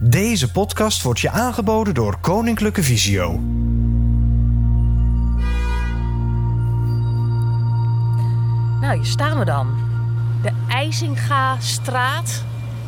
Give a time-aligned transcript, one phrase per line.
[0.00, 3.38] Deze podcast wordt je aangeboden door Koninklijke Visio.
[8.80, 9.76] Nou, hier staan we dan.
[10.42, 12.44] De IJsinga-straat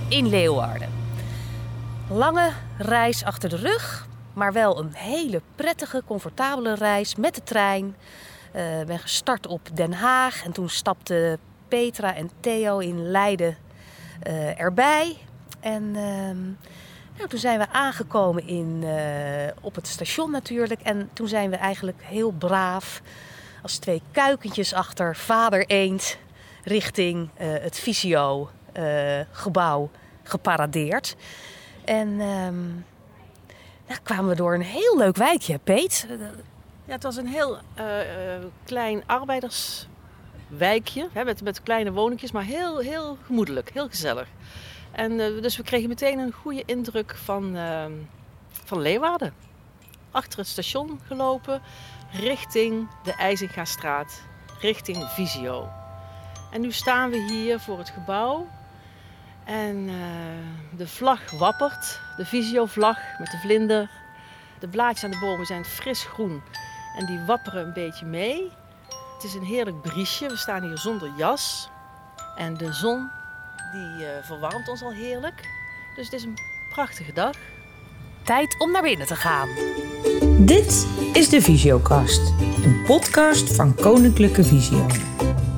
[0.08, 0.88] in Leeuwarden.
[2.10, 7.96] Lange reis achter de rug, maar wel een hele prettige, comfortabele reis met de trein.
[8.80, 11.38] Ik ben gestart op Den Haag en toen stapten
[11.68, 13.56] Petra en Theo in Leiden
[14.22, 15.16] eh, erbij.
[15.60, 16.38] En ehm,
[17.18, 20.80] nou, toen zijn we aangekomen in, eh, op het station natuurlijk.
[20.80, 23.02] En toen zijn we eigenlijk heel braaf
[23.62, 26.18] als twee kuikentjes achter vader eend
[26.64, 29.90] richting eh, het Visio-gebouw
[30.22, 31.16] geparadeerd.
[31.84, 32.84] En um,
[34.02, 36.06] kwamen we door een heel leuk wijkje, Peet.
[36.84, 37.58] Ja, het was een heel
[38.64, 44.28] klein arbeiderswijkje hè, met, met kleine woningjes, maar heel, heel gemoedelijk, heel gezellig.
[44.98, 47.84] En uh, dus we kregen meteen een goede indruk van, uh,
[48.50, 49.34] van Leeuwarden.
[50.10, 51.62] Achter het station gelopen,
[52.12, 54.22] richting de IJzingastraat,
[54.60, 55.68] richting Visio.
[56.52, 58.48] En nu staan we hier voor het gebouw.
[59.44, 59.94] En uh,
[60.76, 63.90] de vlag wappert, de Visio-vlag met de vlinder.
[64.58, 66.42] De blaadjes aan de bomen zijn fris groen
[66.96, 68.50] en die wapperen een beetje mee.
[69.14, 70.28] Het is een heerlijk briesje.
[70.28, 71.68] We staan hier zonder jas.
[72.36, 73.10] En de zon
[73.72, 75.48] die uh, verwarmt ons al heerlijk.
[75.94, 76.38] Dus het is een
[76.68, 77.36] prachtige dag.
[78.22, 79.48] Tijd om naar binnen te gaan.
[80.38, 82.32] Dit is de Visiocast,
[82.64, 84.86] een podcast van Koninklijke Visio.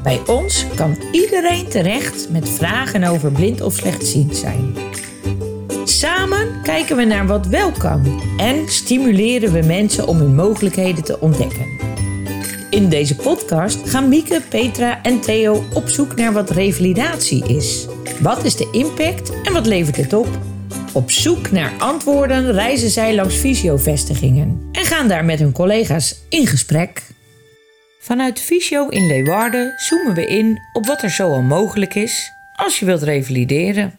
[0.03, 4.75] Bij ons kan iedereen terecht met vragen over blind of slechtziend zijn.
[5.85, 11.21] Samen kijken we naar wat wel kan en stimuleren we mensen om hun mogelijkheden te
[11.21, 11.90] ontdekken.
[12.71, 17.87] In deze podcast gaan Mieke, Petra en Theo op zoek naar wat revalidatie is.
[18.21, 20.29] Wat is de impact en wat levert het op?
[20.93, 26.47] Op zoek naar antwoorden reizen zij langs fysiovestigingen en gaan daar met hun collega's in
[26.47, 27.03] gesprek.
[28.01, 32.85] Vanuit Fysio in Leeuwarden zoomen we in op wat er zoal mogelijk is als je
[32.85, 33.99] wilt revalideren.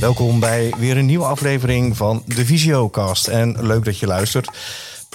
[0.00, 3.28] Welkom bij weer een nieuwe aflevering van de Visiocast.
[3.28, 4.48] En leuk dat je luistert.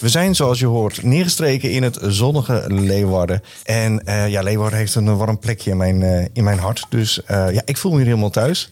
[0.01, 3.41] We zijn, zoals je hoort, neergestreken in het zonnige Leeuwarden.
[3.63, 6.85] En uh, ja, Leeuwarden heeft een warm plekje in mijn, uh, in mijn hart.
[6.89, 8.69] Dus uh, ja, ik voel me hier helemaal thuis.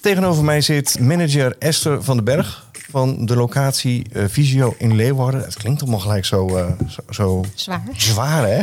[0.00, 5.40] Tegenover mij zit manager Esther van den Berg van de locatie Visio in Leeuwarden.
[5.40, 7.82] Het klinkt allemaal gelijk zo, zo, zo zwaar.
[7.96, 8.62] zwaar, hè?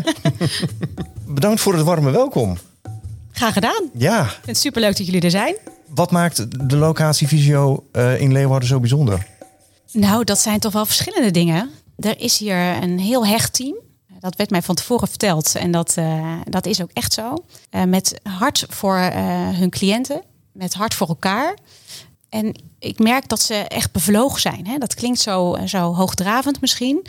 [1.27, 2.57] Bedankt voor het warme welkom.
[3.31, 3.89] Graag gedaan.
[3.93, 4.21] Ja.
[4.21, 5.55] Ik vind het superleuk dat jullie er zijn.
[5.87, 7.85] Wat maakt de locatie Visio
[8.17, 9.27] in Leeuwarden zo bijzonder?
[9.91, 11.69] Nou, dat zijn toch wel verschillende dingen.
[12.01, 13.75] Er is hier een heel hecht team.
[14.19, 17.33] Dat werd mij van tevoren verteld en dat, uh, dat is ook echt zo.
[17.71, 19.09] Uh, met hart voor uh,
[19.49, 21.57] hun cliënten, met hart voor elkaar.
[22.31, 24.67] En ik merk dat ze echt bevlogen zijn.
[24.67, 24.77] Hè?
[24.77, 27.05] Dat klinkt zo, zo hoogdravend misschien.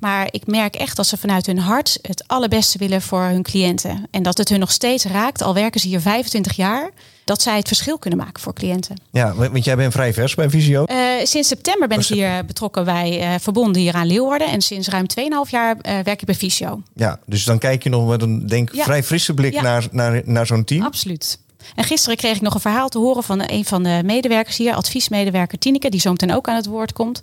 [0.00, 4.06] Maar ik merk echt dat ze vanuit hun hart het allerbeste willen voor hun cliënten.
[4.10, 6.90] En dat het hun nog steeds raakt, al werken ze hier 25 jaar,
[7.24, 8.96] dat zij het verschil kunnen maken voor cliënten.
[9.10, 10.84] Ja, want jij bent vrij vers bij Visio.
[10.86, 14.48] Uh, sinds september ben ik hier betrokken bij, uh, verbonden hier aan Leeuwarden.
[14.48, 15.06] En sinds ruim
[15.46, 16.82] 2,5 jaar uh, werk ik bij Visio.
[16.94, 18.84] Ja, dus dan kijk je nog met een denk ja.
[18.84, 19.62] vrij frisse blik ja.
[19.62, 20.82] naar, naar, naar zo'n team.
[20.82, 21.38] Absoluut.
[21.74, 24.74] En gisteren kreeg ik nog een verhaal te horen van een van de medewerkers hier,
[24.74, 27.20] adviesmedewerker Tineke, die zo meteen ook aan het woord komt.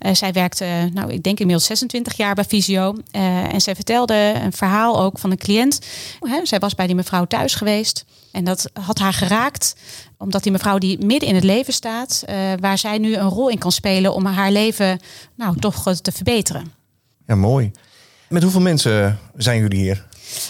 [0.00, 2.94] Uh, zij werkt, uh, nou, ik denk inmiddels 26 jaar bij Visio.
[3.12, 5.78] Uh, en zij vertelde een verhaal ook van een cliënt.
[6.42, 8.04] Zij was bij die mevrouw thuis geweest.
[8.32, 9.76] En dat had haar geraakt,
[10.18, 12.24] omdat die mevrouw die midden in het leven staat,
[12.60, 14.98] waar zij nu een rol in kan spelen om haar leven
[15.34, 16.72] nou, toch te verbeteren.
[17.26, 17.70] Ja, mooi.
[18.28, 20.06] Met hoeveel mensen zijn jullie hier?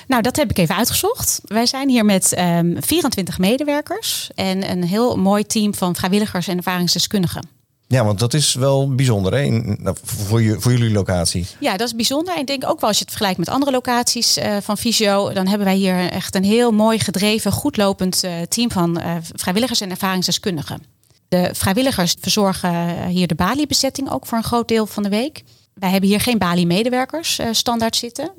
[0.06, 1.40] Nou, dat heb ik even uitgezocht.
[1.44, 6.56] Wij zijn hier met um, 24 medewerkers en een heel mooi team van vrijwilligers en
[6.56, 7.60] ervaringsdeskundigen.
[7.92, 9.46] Ja, want dat is wel bijzonder hè?
[9.48, 11.46] Nou, voor, je, voor jullie locatie.
[11.60, 12.34] Ja, dat is bijzonder.
[12.34, 15.32] En ik denk ook wel als je het vergelijkt met andere locaties uh, van Visio,
[15.32, 19.14] dan hebben wij hier echt een heel mooi gedreven, goed lopend uh, team van uh,
[19.34, 20.82] vrijwilligers en ervaringsdeskundigen.
[21.28, 25.42] De vrijwilligers verzorgen hier de Bali-bezetting ook voor een groot deel van de week.
[25.74, 28.30] Wij hebben hier geen Bali-medewerkers uh, standaard zitten.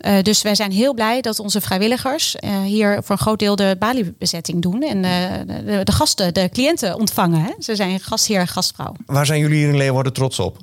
[0.00, 3.56] Uh, dus wij zijn heel blij dat onze vrijwilligers uh, hier voor een groot deel
[3.56, 4.82] de Bali-bezetting doen.
[4.82, 7.40] En de, de, gasten, de cliënten ontvangen.
[7.40, 7.50] Hè?
[7.58, 8.94] Ze zijn gastheer, gastvrouw.
[9.06, 10.56] Waar zijn jullie hier in Leeuwarden trots op?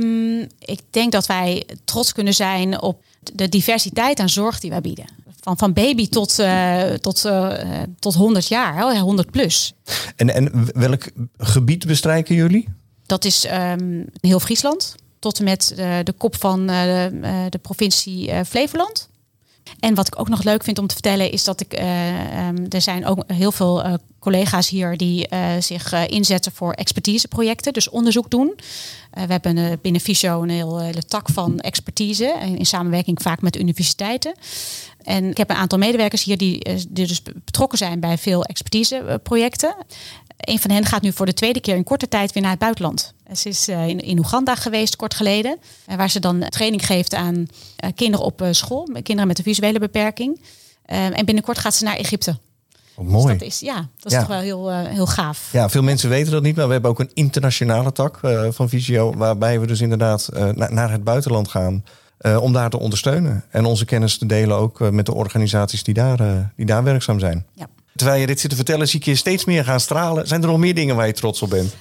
[0.00, 4.80] Um, ik denk dat wij trots kunnen zijn op de diversiteit aan zorg die wij
[4.80, 5.06] bieden.
[5.40, 6.42] Van, van baby tot,
[7.00, 7.28] tot,
[7.98, 9.74] tot 100 jaar, 100 plus.
[10.16, 11.04] En, en welk
[11.36, 12.68] gebied bestrijken jullie?
[13.06, 17.58] Dat is um, heel Friesland, tot en met de, de kop van uh, de, de,
[17.58, 19.08] provincie Flevoland.
[19.80, 22.80] En wat ik ook nog leuk vind om te vertellen is dat ik, um, er
[22.80, 28.30] zijn ook heel veel collega's hier die eh, zich eh, inzetten voor expertiseprojecten, dus onderzoek
[28.30, 28.54] doen.
[29.10, 34.34] we hebben binnen Visio een hele tak van expertise in samenwerking vaak met universiteiten.
[35.04, 36.58] En ik heb een aantal medewerkers hier die,
[36.88, 39.74] die dus betrokken zijn bij veel expertiseprojecten.
[40.36, 42.60] Een van hen gaat nu voor de tweede keer in korte tijd weer naar het
[42.60, 43.14] buitenland.
[43.32, 45.58] Ze is in, in Oeganda geweest kort geleden,
[45.96, 47.46] waar ze dan training geeft aan
[47.94, 50.40] kinderen op school, kinderen met een visuele beperking.
[50.84, 52.38] en binnenkort gaat ze naar Egypte.
[52.96, 53.26] Oh, mooi.
[53.26, 55.48] Dus dat is, ja, dat is toch wel heel, uh, heel gaaf.
[55.52, 58.68] Ja, veel mensen weten dat niet, maar we hebben ook een internationale tak uh, van
[58.68, 61.84] Visio, waarbij we dus inderdaad uh, na, naar het buitenland gaan
[62.18, 63.44] om daar te ondersteunen.
[63.50, 67.46] En onze kennis te delen ook met de organisaties die daar, die daar werkzaam zijn.
[67.54, 67.66] Ja.
[67.96, 70.26] Terwijl je dit zit te vertellen, zie ik je steeds meer gaan stralen.
[70.26, 71.74] Zijn er nog meer dingen waar je trots op bent?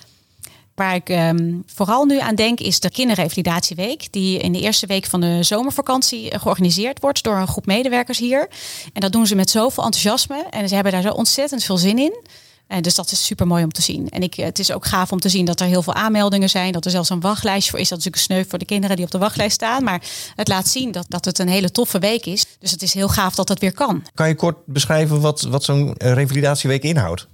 [0.75, 4.11] Waar ik um, vooral nu aan denk is de kinderrevalidatieweek.
[4.11, 8.47] Die in de eerste week van de zomervakantie georganiseerd wordt door een groep medewerkers hier.
[8.93, 10.45] En dat doen ze met zoveel enthousiasme.
[10.49, 12.21] En ze hebben daar zo ontzettend veel zin in.
[12.67, 14.09] En dus dat is super mooi om te zien.
[14.09, 16.71] En ik, het is ook gaaf om te zien dat er heel veel aanmeldingen zijn.
[16.71, 17.89] Dat er zelfs een wachtlijst voor is.
[17.89, 19.83] Dat is natuurlijk sneu voor de kinderen die op de wachtlijst staan.
[19.83, 20.01] Maar
[20.35, 22.45] het laat zien dat, dat het een hele toffe week is.
[22.59, 24.05] Dus het is heel gaaf dat het weer kan.
[24.13, 27.27] Kan je kort beschrijven wat, wat zo'n revalidatieweek inhoudt?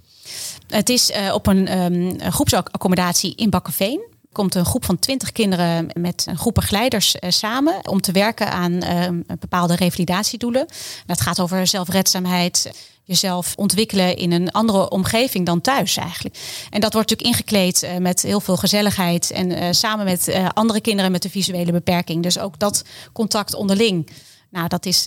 [0.68, 5.90] Het is uh, op een um, groepsaccommodatie in Bakkenveen komt een groep van twintig kinderen
[5.94, 10.66] met een groep begeleiders samen om te werken aan uh, bepaalde revalidatiedoelen.
[11.06, 12.72] Dat gaat over zelfredzaamheid,
[13.10, 16.34] jezelf ontwikkelen in een andere omgeving dan thuis eigenlijk.
[16.70, 21.12] En dat wordt natuurlijk ingekleed uh, met heel veel gezelligheid en samen met andere kinderen
[21.12, 22.22] met een visuele beperking.
[22.22, 24.10] Dus ook dat contact onderling,
[24.50, 25.06] nou dat is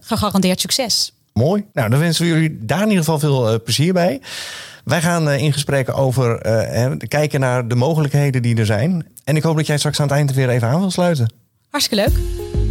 [0.00, 1.12] gegarandeerd succes.
[1.32, 1.64] Mooi.
[1.72, 4.20] Nou, dan wensen we jullie daar in ieder geval veel plezier bij.
[4.84, 6.38] Wij gaan in gesprek over
[7.08, 9.06] kijken naar de mogelijkheden die er zijn.
[9.24, 11.32] En ik hoop dat jij straks aan het eind weer even aan wil sluiten.
[11.70, 12.61] Hartstikke leuk.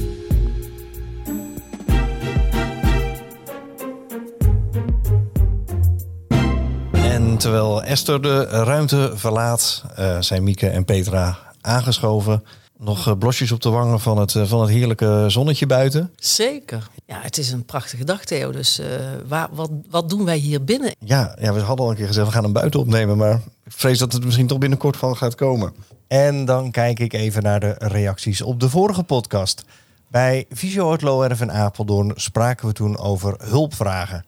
[7.41, 12.43] Terwijl Esther de ruimte verlaat, uh, zijn Mieke en Petra aangeschoven
[12.77, 16.11] nog eh, blosjes op de wangen van het, eh, van het heerlijke zonnetje buiten?
[16.15, 16.88] Zeker.
[17.05, 18.51] Ja, het is een prachtige dag, Theo.
[18.51, 18.85] Dus uh,
[19.27, 20.95] waar, wat, wat doen wij hier binnen?
[20.99, 23.17] Ja, ja, we hadden al een keer gezegd, we gaan hem buiten opnemen.
[23.17, 23.33] Maar
[23.65, 25.73] ik vrees dat het misschien toch binnenkort van gaat komen.
[26.07, 29.63] En dan kijk ik even naar de reacties op de vorige podcast.
[30.07, 34.25] Bij Visio Erf in Apeldoorn spraken we toen over hulpvragen.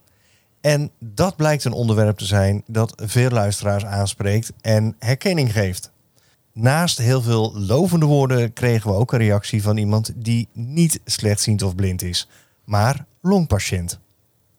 [0.63, 5.91] En dat blijkt een onderwerp te zijn dat veel luisteraars aanspreekt en herkenning geeft.
[6.53, 11.61] Naast heel veel lovende woorden kregen we ook een reactie van iemand die niet slechtziend
[11.61, 12.27] of blind is,
[12.65, 13.99] maar longpatiënt.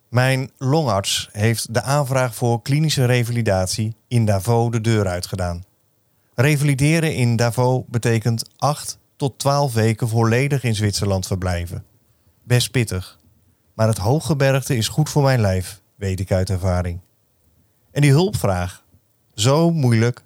[0.09, 5.65] Mijn longarts heeft de aanvraag voor klinische revalidatie in Davos de deur uitgedaan.
[6.35, 11.85] Revalideren in Davos betekent 8 tot 12 weken volledig in Zwitserland verblijven.
[12.43, 13.19] Best pittig,
[13.75, 17.01] maar het hooggebergte is goed voor mijn lijf, weet ik uit ervaring.
[17.91, 18.85] En die hulpvraag,
[19.35, 20.23] zo moeilijk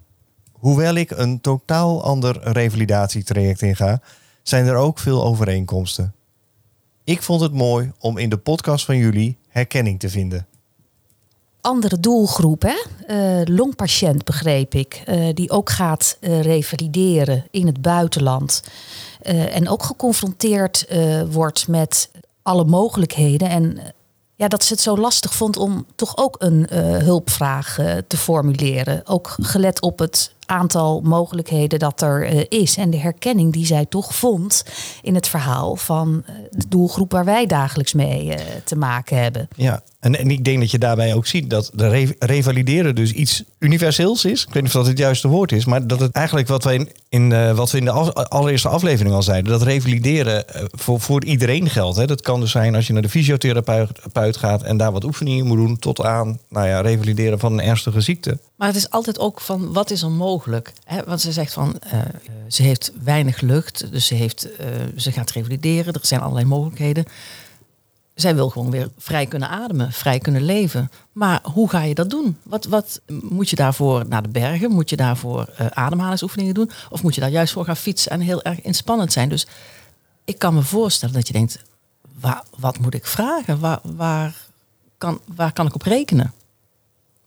[0.58, 4.00] Hoewel ik een totaal ander revalidatietraject inga,
[4.42, 6.14] zijn er ook veel overeenkomsten.
[7.04, 10.46] Ik vond het mooi om in de podcast van jullie herkenning te vinden.
[11.60, 12.76] Andere doelgroep, hè?
[13.08, 18.62] Uh, longpatiënt begreep ik, uh, die ook gaat uh, revalideren in het buitenland.
[19.22, 20.88] en ook geconfronteerd
[21.30, 22.10] wordt met
[22.42, 23.48] alle mogelijkheden.
[23.48, 23.94] En
[24.38, 26.66] ja, dat ze het zo lastig vond om toch ook een
[27.04, 29.00] hulpvraag te formuleren.
[29.06, 32.76] Ook gelet op het aantal mogelijkheden dat er uh, is.
[32.76, 34.64] En de herkenning die zij toch vond
[35.02, 38.34] in het verhaal van eh, de doelgroep waar wij dagelijks mee uh,
[38.64, 39.48] te maken hebben.
[39.56, 43.44] Ja, en, ik denk dat je daarbij ook ziet dat de re revalideren dus iets
[43.58, 44.42] universeels is.
[44.42, 46.88] Ik weet niet of dat het juiste woord is, maar dat het eigenlijk wat, wij
[47.08, 47.90] in, wat we in de
[48.28, 51.96] allereerste aflevering al zeiden, dat revalideren voor, voor iedereen geldt.
[51.96, 52.06] Hè.
[52.06, 55.56] Dat kan dus zijn als je naar de fysiotherapeut gaat en daar wat oefeningen moet
[55.56, 58.38] doen, tot aan nou ja, revalideren van een ernstige ziekte.
[58.58, 60.72] Maar het is altijd ook van wat is onmogelijk?
[60.84, 61.04] Hè?
[61.04, 62.00] Want ze zegt van uh,
[62.48, 65.92] ze heeft weinig lucht, dus ze, heeft, uh, ze gaat revalideren.
[65.92, 67.04] Er zijn allerlei mogelijkheden.
[68.14, 70.90] Zij wil gewoon weer vrij kunnen ademen, vrij kunnen leven.
[71.12, 72.36] Maar hoe ga je dat doen?
[72.42, 74.70] Wat, wat moet je daarvoor naar de bergen?
[74.70, 76.70] Moet je daarvoor uh, ademhalingsoefeningen doen?
[76.90, 79.28] Of moet je daar juist voor gaan fietsen en heel erg inspannend zijn?
[79.28, 79.46] Dus
[80.24, 81.62] ik kan me voorstellen dat je denkt:
[82.56, 83.60] wat moet ik vragen?
[83.60, 84.36] Waar, waar,
[84.98, 86.32] kan, waar kan ik op rekenen?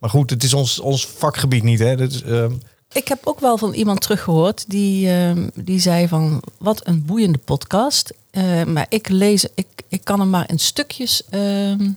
[0.01, 1.79] Maar goed, het is ons, ons vakgebied niet.
[1.79, 1.95] Hè?
[1.95, 2.45] Dat is, uh...
[2.91, 7.37] Ik heb ook wel van iemand teruggehoord die, uh, die zei van wat een boeiende
[7.37, 8.13] podcast.
[8.31, 11.91] Uh, maar ik lees, ik, ik kan hem maar in stukjes ehm,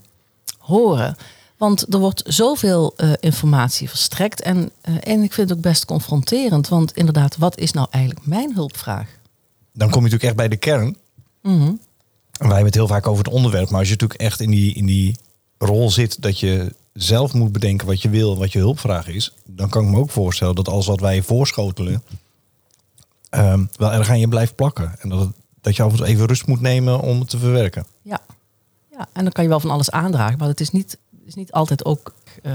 [0.59, 1.17] horen.
[1.57, 4.41] Want er wordt zoveel uh, informatie verstrekt.
[4.41, 6.69] En, en ik vind het ook best confronterend.
[6.69, 9.09] Want inderdaad, wat is nou eigenlijk mijn hulpvraag?
[9.73, 10.97] Dan kom je natuurlijk echt bij de kern.
[11.43, 11.81] Mm -hmm.
[12.33, 13.71] Wij hebben het heel vaak over het onderwerp.
[13.71, 15.17] Maar als je natuurlijk echt in die, in die
[15.59, 19.69] rol zit dat je zelf moet bedenken wat je wil, wat je hulpvraag is, dan
[19.69, 22.03] kan ik me ook voorstellen dat alles wat wij voorschotelen
[23.31, 24.95] ehm, wel erg aan je blijft plakken.
[24.99, 27.39] En dat, het, dat je af en toe even rust moet nemen om het te
[27.39, 27.87] verwerken.
[28.03, 28.21] Ja.
[28.91, 31.53] ja, en dan kan je wel van alles aandragen, maar het is niet, is niet
[31.53, 32.53] altijd ook uh,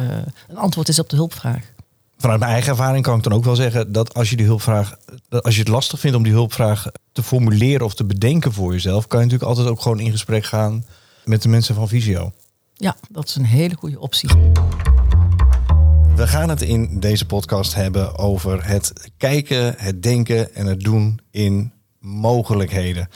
[0.47, 1.71] een antwoord is op de hulpvraag.
[2.17, 4.97] Vanuit mijn eigen ervaring kan ik dan ook wel zeggen dat als je die hulpvraag,
[5.29, 8.71] dat als je het lastig vindt om die hulpvraag te formuleren of te bedenken voor
[8.71, 10.85] jezelf, kan je natuurlijk altijd ook gewoon in gesprek gaan
[11.25, 12.33] met de mensen van Visio.
[12.81, 14.29] Ja, dat is een hele goede optie.
[16.15, 21.19] We gaan het in deze podcast hebben over het kijken, het denken en het doen
[21.31, 23.09] in mogelijkheden.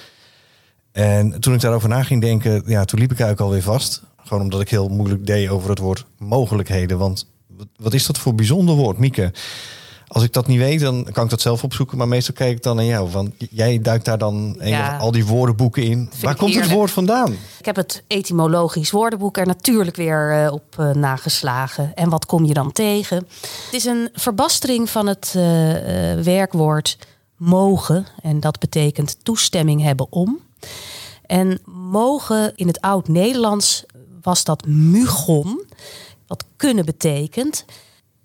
[0.91, 4.03] En toen ik daarover na ging denken, ja, toen liep ik eigenlijk alweer vast.
[4.17, 6.97] Gewoon omdat ik heel moeilijk deed over het woord mogelijkheden.
[6.97, 7.27] Want
[7.75, 9.31] wat is dat voor bijzonder woord, Mieke?
[10.07, 11.97] Als ik dat niet weet, dan kan ik dat zelf opzoeken.
[11.97, 13.09] Maar meestal kijk ik dan naar jou.
[13.09, 14.97] Want jij duikt daar dan ja.
[14.97, 16.09] al die woordenboeken in.
[16.21, 17.31] Waar komt het woord vandaan?
[17.59, 21.93] Ik heb het etymologisch woordenboek er natuurlijk weer uh, op uh, nageslagen.
[21.95, 23.17] En wat kom je dan tegen?
[23.17, 25.43] Het is een verbastering van het uh,
[26.23, 26.97] werkwoord
[27.35, 28.05] mogen.
[28.21, 30.39] En dat betekent toestemming hebben om.
[31.25, 33.83] En mogen in het oud-Nederlands
[34.21, 35.63] was dat mugon.
[36.27, 37.65] Wat kunnen betekent.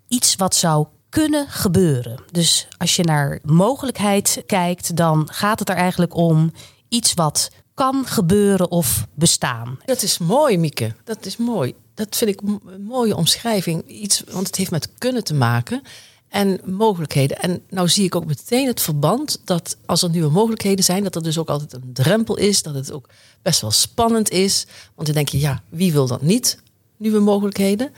[0.07, 2.19] Iets wat zou kunnen gebeuren.
[2.31, 6.51] Dus als je naar mogelijkheid kijkt, dan gaat het er eigenlijk om
[6.87, 9.79] iets wat kan gebeuren of bestaan.
[9.85, 10.95] Dat is mooi, Mieke.
[11.03, 11.73] Dat is mooi.
[11.93, 13.87] Dat vind ik een mooie omschrijving.
[13.87, 15.81] Iets, want het heeft met kunnen te maken
[16.29, 17.39] en mogelijkheden.
[17.39, 21.15] En nou zie ik ook meteen het verband dat als er nieuwe mogelijkheden zijn, dat
[21.15, 23.09] er dus ook altijd een drempel is, dat het ook
[23.41, 24.65] best wel spannend is.
[24.95, 26.61] Want dan denk je, ja, wie wil dat niet?
[26.97, 27.91] Nieuwe mogelijkheden.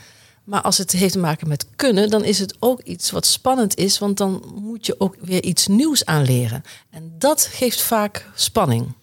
[0.51, 3.77] Maar als het heeft te maken met kunnen, dan is het ook iets wat spannend
[3.77, 6.63] is, want dan moet je ook weer iets nieuws aanleren.
[6.89, 8.93] En dat geeft vaak spanning.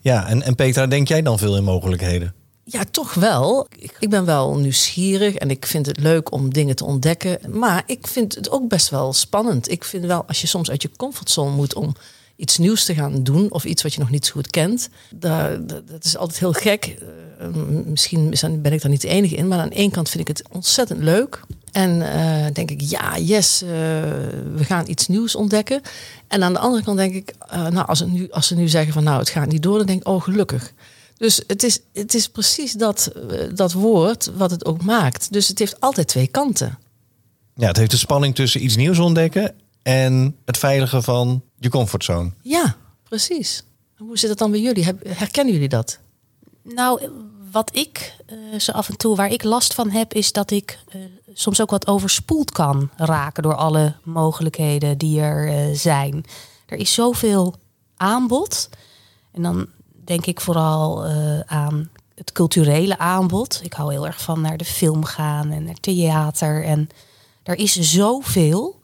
[0.00, 2.34] Ja, en, en Petra, denk jij dan veel in mogelijkheden?
[2.64, 3.66] Ja, toch wel.
[3.98, 7.38] Ik ben wel nieuwsgierig en ik vind het leuk om dingen te ontdekken.
[7.58, 9.70] Maar ik vind het ook best wel spannend.
[9.70, 11.94] Ik vind wel, als je soms uit je comfortzone moet om
[12.36, 15.68] iets nieuws te gaan doen of iets wat je nog niet zo goed kent, dat,
[15.68, 16.96] dat is altijd heel gek.
[17.40, 17.46] Uh,
[17.84, 20.48] misschien ben ik daar niet de enige in, maar aan ene kant vind ik het
[20.52, 21.40] ontzettend leuk.
[21.72, 23.70] En uh, denk ik, ja, yes, uh,
[24.54, 25.80] we gaan iets nieuws ontdekken.
[26.28, 29.04] En aan de andere kant denk ik, nou, als, nu, als ze nu zeggen van
[29.04, 30.72] nou, het gaat niet door, dan denk ik, oh, gelukkig.
[31.16, 33.12] Dus het is, het is precies dat,
[33.54, 35.32] dat woord wat het ook maakt.
[35.32, 36.78] Dus het heeft altijd twee kanten.
[37.54, 42.30] Ja, het heeft de spanning tussen iets nieuws ontdekken en het veiligen van je comfortzone.
[42.42, 43.64] Ja, precies.
[43.96, 44.84] Hoe zit het dan bij jullie?
[45.06, 45.98] Herkennen jullie dat?
[46.62, 47.10] Nou,
[47.52, 50.78] wat ik uh, zo af en toe, waar ik last van heb, is dat ik
[50.94, 56.24] uh, soms ook wat overspoeld kan raken door alle mogelijkheden die er uh, zijn.
[56.66, 57.54] Er is zoveel
[57.96, 58.68] aanbod.
[59.32, 59.66] En dan
[60.04, 61.04] denk ik vooral
[61.46, 63.60] aan het culturele aanbod.
[63.62, 66.64] Ik hou heel erg van naar de film gaan en naar theater.
[66.64, 66.88] En
[67.42, 68.80] er is zoveel.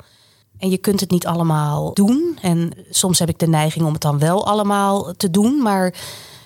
[0.61, 2.39] En je kunt het niet allemaal doen.
[2.43, 5.63] En soms heb ik de neiging om het dan wel allemaal te doen.
[5.63, 5.95] Maar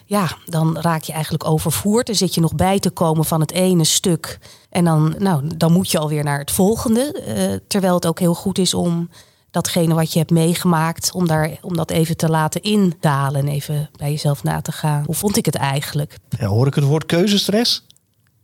[0.07, 2.07] ja, dan raak je eigenlijk overvoerd.
[2.07, 4.39] Dan zit je nog bij te komen van het ene stuk.
[4.71, 7.25] En dan, nou, dan moet je alweer naar het volgende.
[7.29, 9.09] Uh, terwijl het ook heel goed is om
[9.51, 13.91] datgene wat je hebt meegemaakt, om, daar, om dat even te laten indalen en even
[13.97, 15.03] bij jezelf na te gaan.
[15.07, 16.17] Hoe vond ik het eigenlijk?
[16.39, 17.87] Ja, hoor ik het woord keuzestress?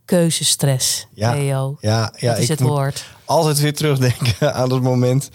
[0.05, 1.33] Keuzestress, ja.
[1.33, 3.05] Ja, ja, dat is ik het woord.
[3.31, 5.29] Altijd weer terugdenken aan het moment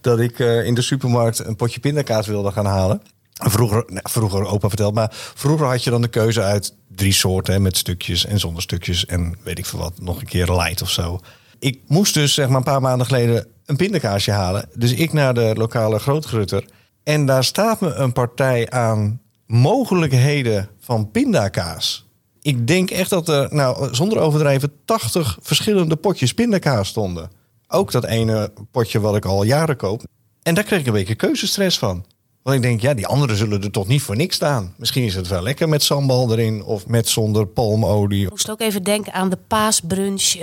[0.00, 3.02] dat ik uh, in de supermarkt een potje pindakaas wilde gaan halen.
[3.32, 7.54] Vroeger, nou, vroeger opa verteld, maar vroeger had je dan de keuze uit drie soorten
[7.54, 10.82] hè, met stukjes en zonder stukjes en weet ik veel wat, nog een keer light
[10.82, 11.18] of zo.
[11.58, 14.68] Ik moest dus zeg maar een paar maanden geleden een pindakaasje halen.
[14.74, 16.64] Dus ik naar de lokale grootgrutter.
[17.04, 22.06] En daar staat me een partij aan mogelijkheden van pindakaas.
[22.42, 27.38] Ik denk echt dat er, nou, zonder overdrijven, 80 verschillende potjes pindakaas stonden.
[27.72, 30.02] Ook dat ene potje wat ik al jaren koop.
[30.42, 32.04] En daar kreeg ik een beetje keuzestress van.
[32.42, 34.74] Want ik denk, ja, die anderen zullen er toch niet voor niks staan.
[34.76, 38.24] Misschien is het wel lekker met sambal erin of met zonder palmolie.
[38.24, 40.42] Ik moest ook even denken aan de paasbrunch uh,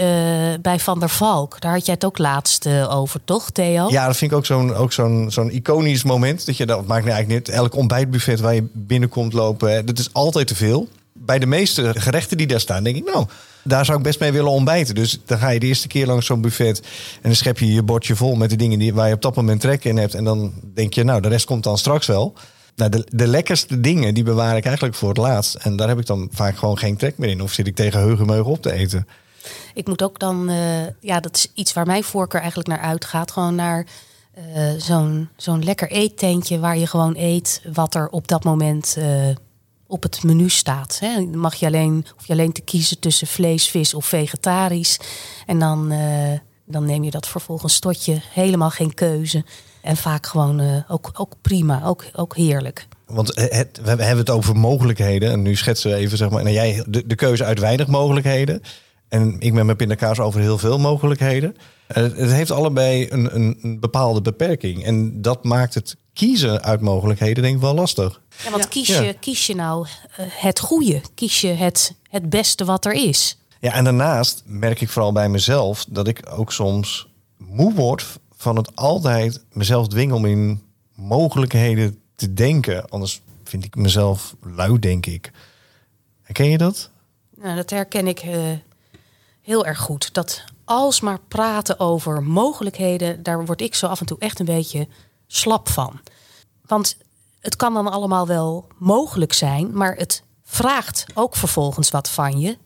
[0.62, 1.62] bij Van der Valk.
[1.62, 3.89] Daar had jij het ook laatst uh, over, toch, Theo?
[3.89, 6.46] Ja, dat vind ik ook zo'n ook zo'n zo'n iconisch moment.
[6.46, 7.55] Dat je dat maakt nu eigenlijk niet.
[7.55, 10.88] Elk ontbijtbuffet waar je binnenkomt lopen, hè, dat is altijd te veel.
[11.27, 13.27] Bij de meeste gerechten die daar staan, denk ik, nou,
[13.63, 14.96] daar zou ik best mee willen ontbijten.
[14.96, 16.79] Dus dan ga je de eerste keer langs zo'n buffet
[17.15, 19.36] en dan schep je je bordje vol met de dingen die, waar je op dat
[19.36, 20.13] moment trek in hebt.
[20.13, 22.34] En dan denk je, nou, de rest komt dan straks wel.
[22.75, 25.55] Nou, de, de lekkerste dingen, die bewaar ik eigenlijk voor het laatst.
[25.55, 27.41] En daar heb ik dan vaak gewoon geen trek meer in.
[27.41, 29.07] Of zit ik tegen heugenmeugen op te eten.
[29.74, 30.55] Ik moet ook dan, uh,
[31.00, 33.31] ja, dat is iets waar mijn voorkeur eigenlijk naar uitgaat.
[33.31, 33.86] Gewoon naar
[34.38, 39.05] uh, zo'n zo'n lekker eetteentje waar je gewoon eet wat er op dat moment uh,
[39.88, 41.00] op het menu staat.
[41.00, 41.22] Hè.
[41.22, 45.00] Mag je alleen, of je alleen te kiezen tussen vlees, vis of vegetarisch.
[45.46, 48.17] En dan, eh, dan neem je dat vervolgens tot je.
[48.34, 49.44] Helemaal geen keuze.
[49.82, 52.88] En vaak gewoon eh, ook, ook prima, ook, ook heerlijk.
[53.06, 55.32] Want het, we hebben het over mogelijkheden.
[55.32, 58.62] En nu schetsen we even, zeg maar, nou, jij de, de keuze uit weinig mogelijkheden.
[59.10, 61.56] En ik met mijn pindakaas over heel veel mogelijkheden.
[61.88, 64.84] Eh, het heeft allebei een, een, een bepaalde beperking.
[64.84, 68.22] En dat maakt het kiezen uit mogelijkheden denk ik wel lastig.
[68.44, 68.70] Ja, want Ja.
[68.70, 71.01] Kies, je, kies je nou eh, het goede?
[71.15, 73.38] Kies je het, het beste wat er is?
[73.60, 78.56] Ja, en daarnaast merk ik vooral bij mezelf dat ik ook soms moe word van
[78.56, 80.62] het altijd mezelf dwingen om in
[80.96, 82.89] mogelijkheden te denken.
[82.89, 85.32] Anders vind ik mezelf lui, denk ik.
[86.22, 86.89] Herken je dat?
[87.36, 88.39] Nou, dat herken ik eh,
[89.41, 90.13] heel erg goed.
[90.13, 94.88] Dat alsmaar praten over mogelijkheden, daar word ik zo af en toe echt een beetje
[95.27, 96.00] slap van.
[96.65, 96.97] Want
[97.39, 102.57] het kan dan allemaal wel mogelijk zijn, maar het vraagt ook vervolgens wat van je.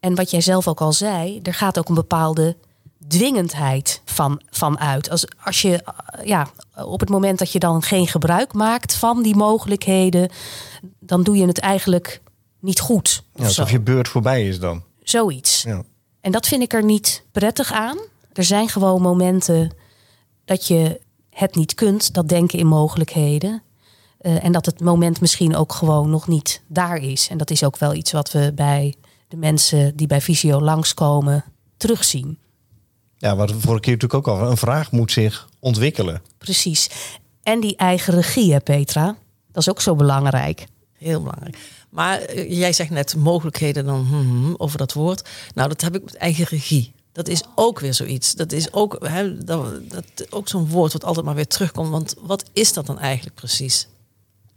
[0.00, 2.56] En wat jij zelf ook al zei, er gaat ook een bepaalde
[3.08, 5.10] dwingendheid van, van uit.
[5.10, 5.84] Als, als je
[6.24, 10.30] ja, op het moment dat je dan geen gebruik maakt van die mogelijkheden,
[11.00, 12.20] dan doe je het eigenlijk
[12.60, 13.22] niet goed.
[13.32, 14.82] of Ja, alsof je beurt voorbij is dan.
[15.02, 15.62] Zoiets.
[15.62, 15.82] Ja.
[16.26, 17.98] En dat vind ik er niet prettig aan.
[18.32, 19.70] Er zijn gewoon momenten
[20.44, 23.62] dat je het niet kunt, dat denken in mogelijkheden.
[24.18, 27.28] Eh, en dat het moment misschien ook gewoon nog niet daar is.
[27.28, 28.94] En dat is ook wel iets wat we bij
[29.28, 31.44] de mensen die bij Visio langskomen
[31.76, 32.38] terugzien.
[33.16, 34.50] Ja, wat we vorige keer natuurlijk ook al.
[34.50, 36.22] Een vraag moet zich ontwikkelen.
[36.38, 36.90] Precies.
[37.42, 39.16] En die eigen regie, hè, Petra?
[39.52, 40.66] Dat is ook zo belangrijk.
[40.92, 41.58] Heel belangrijk.
[41.96, 45.28] Maar eh, jij zegt net mogelijkheden dan hm, hm, over dat woord.
[45.54, 46.92] Nou, dat heb ik met eigen regie.
[47.12, 48.34] Dat is ook weer zoiets.
[48.34, 51.90] Dat is ook, hè, dat, dat, ook zo'n woord wat altijd maar weer terugkomt.
[51.90, 53.88] Want wat is dat dan eigenlijk precies?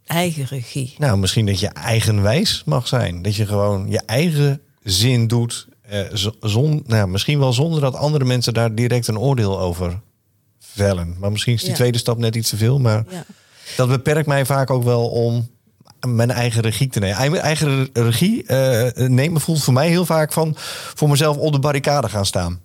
[0.05, 0.96] Eigen regie.
[0.98, 3.22] Nou, misschien dat je eigenwijs mag zijn.
[3.22, 5.67] Dat je gewoon je eigen zin doet.
[5.81, 6.01] Eh,
[6.41, 10.00] zon, nou, misschien wel zonder dat andere mensen daar direct een oordeel over
[10.60, 11.15] vellen.
[11.19, 11.75] Maar misschien is die Ja.
[11.75, 12.79] tweede stap net iets te veel.
[12.79, 13.25] Maar Ja.
[13.77, 15.49] dat beperkt mij vaak ook wel om
[16.08, 17.18] mijn eigen regie te nemen.
[17.18, 20.54] Eigen- Eigen regie eh, nemen voelt voor mij heel vaak van
[20.96, 22.60] voor mezelf op de barricade gaan staan.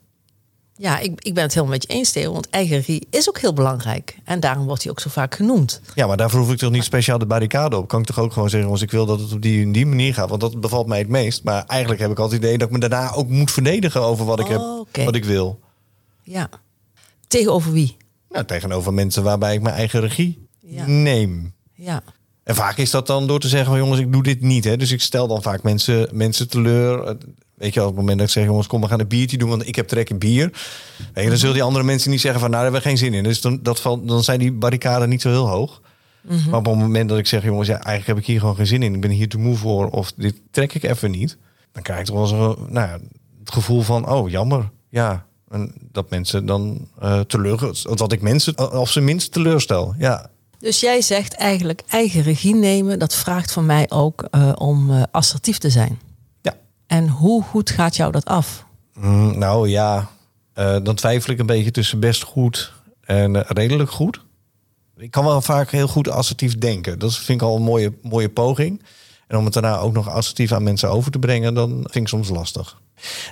[0.76, 2.32] Ja, ik, ik ben het helemaal met je eens, Theo.
[2.32, 4.16] Want eigen regie is ook heel belangrijk.
[4.24, 5.80] En daarom wordt hij ook zo vaak genoemd.
[5.94, 7.88] Ja, maar daarvoor hoef ik toch niet speciaal de barricade op.
[7.88, 9.86] Kan ik toch ook gewoon zeggen, als ik wil dat het op die en die
[9.86, 10.28] manier gaat.
[10.28, 11.42] Want dat bevalt mij het meest.
[11.44, 14.24] Maar eigenlijk heb ik altijd het idee dat ik me daarna ook moet verdedigen over
[14.24, 14.60] wat ik heb,
[15.04, 15.60] wat ik wil.
[16.22, 16.48] Ja.
[17.26, 17.96] Tegenover wie?
[18.28, 20.86] Nou, tegenover mensen waarbij ik mijn eigen regie Ja.
[20.86, 21.52] neem.
[21.74, 22.02] Ja.
[22.44, 24.64] En vaak is dat dan door te zeggen, van, jongens, ik doe dit niet.
[24.64, 24.76] Hè.
[24.76, 27.04] Dus ik stel dan vaak mensen, mensen teleur.
[27.04, 27.14] Eh,
[27.54, 29.48] Weet je, op het moment dat ik zeg, jongens, kom, we gaan een biertje doen,
[29.48, 30.50] want ik heb trek in bier.
[31.12, 33.06] Weet je, dan zullen die andere mensen niet zeggen van, nou, daar hebben we geen
[33.06, 33.22] zin in.
[33.22, 35.80] Dus dan, dat valt, dan zijn die barricaden niet zo heel hoog.
[36.22, 38.66] Maar op het moment dat ik zeg, jongens, ja, eigenlijk heb ik hier gewoon geen
[38.66, 38.94] zin in.
[38.94, 41.38] Ik ben hier te moe voor, of dit trek ik even niet.
[41.72, 42.98] Dan krijg ik toch wel zo, nou ja,
[43.40, 44.70] het gevoel van, oh, jammer.
[44.88, 49.94] Ja, en dat mensen dan eh teleur, dat ik mensen, of ze minst teleurstel.
[49.98, 50.30] Ja,
[50.64, 52.98] Dus jij zegt eigenlijk eigen regie nemen.
[52.98, 55.98] Dat vraagt van mij ook eh, om eh, assertief te zijn.
[56.42, 56.54] ja.
[56.86, 58.64] En hoe goed gaat jou dat af?
[58.94, 60.10] Mm, nou ja,
[60.52, 64.20] eh, dan twijfel ik een beetje tussen best goed en redelijk goed.
[64.96, 66.98] Ik kan wel vaak heel goed assertief denken.
[66.98, 68.82] Dat vind ik al een mooie, mooie poging.
[69.26, 72.08] En om het daarna ook nog assertief aan mensen over te brengen, dan vind ik
[72.08, 72.80] soms lastig.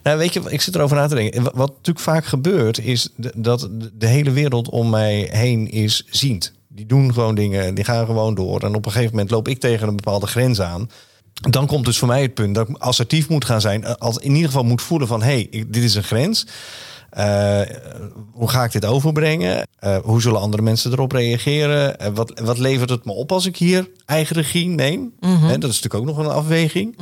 [0.03, 1.42] Nou, weet je, ik zit erover na te denken.
[1.42, 6.53] Wat natuurlijk vaak gebeurt, is dat de- de hele wereld om mij heen is ziend.
[6.74, 8.61] Die doen gewoon dingen, die gaan gewoon door.
[8.62, 10.90] En op een gegeven moment loop ik tegen een bepaalde grens aan.
[11.50, 13.85] Dan komt dus voor mij het punt dat ik assertief moet gaan zijn.
[13.85, 15.22] eh, Als in ieder geval moet voelen van...
[15.22, 16.46] hé, hey, dit is een grens.
[17.11, 17.61] Eh,
[18.32, 19.66] hoe ga ik dit overbrengen?
[19.78, 22.14] Eh, hoe zullen andere mensen erop reageren?
[22.14, 25.12] Wat, wat levert het me op als ik hier eigen regie neem?
[25.20, 26.96] Hè, dat is natuurlijk ook nog een afweging.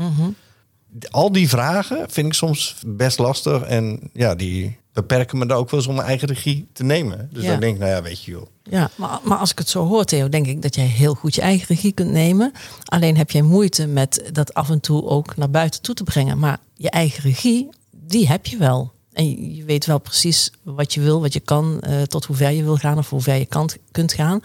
[1.11, 3.63] Al die vragen vind ik soms best lastig.
[3.63, 7.29] En ja, die beperken me er ook wel eens om mijn eigen regie te nemen.
[7.33, 7.51] Dus Ja.
[7.51, 8.47] dan denk ik, nou ja, weet je joh.
[8.63, 11.35] Ja, maar, maar als ik het zo hoor, Theo, denk ik dat jij heel goed
[11.35, 12.53] je eigen regie kunt nemen.
[12.85, 16.39] Alleen heb jij moeite met dat af en toe ook naar buiten toe te brengen.
[16.39, 18.93] Maar je eigen regie, die heb je wel.
[19.13, 22.37] En je, je weet wel precies wat je wil, wat je kan, eh, tot hoe
[22.37, 24.41] ver je wil gaan of hoe ver je kan, kunt gaan.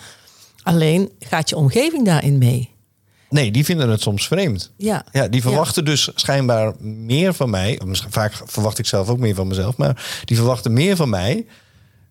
[0.64, 2.70] Alleen gaat je omgeving daarin mee.
[3.36, 4.72] Nee, die vinden het soms vreemd.
[4.78, 7.82] Ja, Ja, die verwachten dus schijnbaar meer van mij.
[8.10, 9.78] Vaak verwacht ik zelf ook meer van mezelf.
[9.78, 11.46] Maar die verwachten meer van mij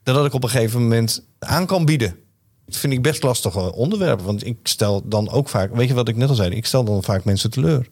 [0.03, 2.17] dan dat ik op een gegeven moment aan kan bieden.
[2.67, 4.21] Dat vind ik best lastig onderwerp.
[4.21, 6.85] Want ik stel dan ook vaak, weet je wat ik net al zei, ik stel
[6.85, 7.89] dan vaak mensen teleur.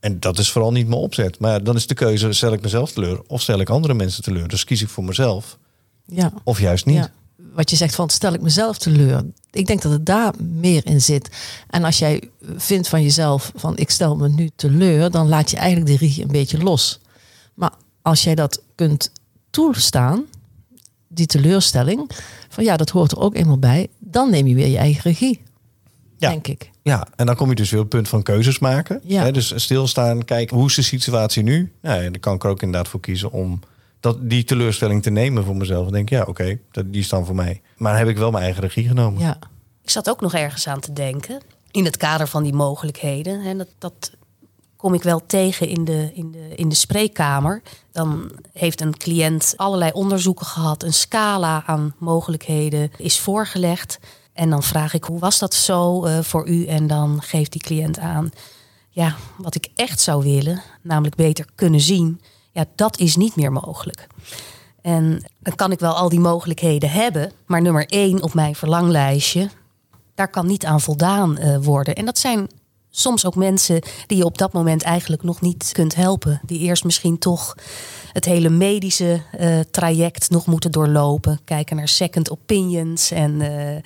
[0.00, 1.38] En dat is vooral niet mijn opzet.
[1.38, 4.48] Maar dan is de keuze, stel ik mezelf teleur of stel ik andere mensen teleur.
[4.48, 5.58] Dus kies ik voor mezelf
[6.06, 6.32] ja.
[6.44, 6.96] of juist niet.
[6.96, 7.10] Ja.
[7.36, 11.00] Wat je zegt van stel ik mezelf teleur, Ik denk dat het daar meer in
[11.00, 11.30] zit.
[11.70, 15.56] En als jij vindt van jezelf van ik stel me nu teleur, dan laat je
[15.56, 17.00] eigenlijk de regie een beetje los.
[17.54, 19.12] Maar als jij dat kunt
[19.50, 20.24] toestaan,
[21.08, 22.10] die teleurstelling,
[22.48, 25.40] van ja, dat hoort er ook eenmaal bij, dan neem je weer je eigen regie.
[26.18, 26.30] Ja.
[26.30, 26.70] Denk ik.
[26.82, 29.00] Ja, en dan kom je dus weer op het punt van keuzes maken.
[29.04, 29.30] Ja.
[29.30, 31.72] Dus stilstaan, kijken hoe is de situatie nu?
[31.82, 33.60] Ja, en dan kan ik er ook inderdaad voor kiezen om
[34.04, 35.86] dat, die teleurstelling te nemen voor mezelf.
[35.86, 37.62] En denk ja, oké, die is dan voor mij.
[37.76, 39.20] Maar heb ik wel mijn eigen regie genomen.
[39.20, 39.38] Ja.
[39.82, 41.40] Ik zat ook nog ergens aan te denken.
[41.70, 43.40] In het kader van die mogelijkheden.
[43.44, 44.12] En dat, dat
[44.76, 47.62] kom ik wel tegen in de, in, de, in de spreekkamer.
[47.92, 50.82] Dan heeft een cliënt allerlei onderzoeken gehad.
[50.82, 53.98] Een scala aan mogelijkheden is voorgelegd.
[54.32, 56.66] En dan vraag ik, hoe was dat zo eh, voor u?
[56.66, 58.30] En dan geeft die cliënt aan,
[58.88, 62.20] ja, wat ik echt zou willen, namelijk beter kunnen zien,
[62.54, 64.06] ja, dat is niet meer mogelijk.
[64.82, 69.48] En dan kan ik wel al die mogelijkheden hebben, maar nummer één op mijn verlanglijstje,
[70.14, 71.94] daar kan niet aan voldaan eh, worden.
[71.94, 72.48] En dat zijn
[72.90, 76.40] soms ook mensen die je op dat moment eigenlijk nog niet kunt helpen.
[76.46, 77.56] Die eerst misschien toch
[78.12, 81.40] het hele medische eh, traject nog moeten doorlopen.
[81.44, 83.10] Kijken naar second opinions.
[83.10, 83.82] En eh,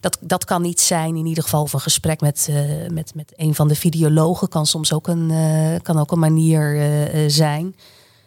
[0.00, 1.16] dat, dat kan niet zijn.
[1.16, 2.48] In ieder geval een gesprek met,
[2.90, 5.32] met, met een van de videologen kan soms ook een,
[5.82, 6.90] kan ook een manier
[7.26, 7.74] zijn.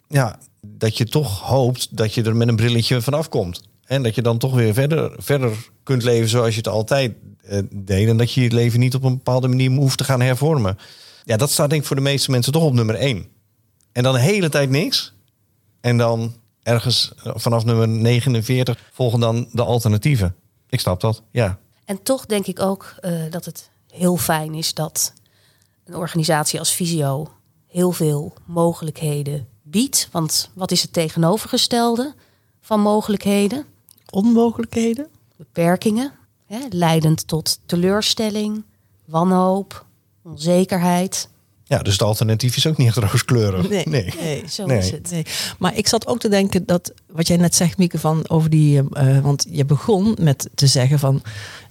[0.07, 3.61] Ja, dat je toch hoopt dat je er met een brilletje vanaf komt.
[3.83, 7.59] En dat je dan toch weer verder, verder kunt leven zoals je het altijd eh,
[7.71, 8.07] deed.
[8.07, 10.77] En dat je je leven niet op een bepaalde manier hoeft te gaan hervormen.
[11.23, 13.27] Ja, dat staat denk ik voor de meeste mensen toch op nummer één.
[13.91, 15.13] En dan de hele tijd niks.
[15.81, 20.35] En dan ergens eh, vanaf nummer 49 volgen dan de alternatieven.
[20.69, 21.59] Ik snap dat, ja.
[21.85, 25.13] En toch denk ik ook eh, dat het heel fijn is dat
[25.85, 27.31] een organisatie als Visio
[27.67, 30.07] heel veel mogelijkheden biedt.
[30.11, 32.13] Want wat is het tegenovergestelde
[32.61, 33.65] van mogelijkheden?
[34.09, 35.07] Onmogelijkheden?
[35.37, 36.11] Beperkingen,
[36.45, 38.63] hè, leidend tot teleurstelling,
[39.05, 39.85] wanhoop,
[40.23, 41.29] onzekerheid.
[41.65, 43.69] Ja, dus het alternatief is ook niet echt rooskleurig.
[43.69, 43.85] Nee.
[43.87, 44.13] nee.
[44.21, 44.43] nee.
[44.49, 44.77] Zo Nee.
[44.77, 45.11] is het.
[45.11, 45.25] Nee,
[45.59, 48.89] maar ik zat ook te denken dat wat jij net zegt, Mieke, van over die,
[48.91, 51.21] eh, want je begon met te zeggen van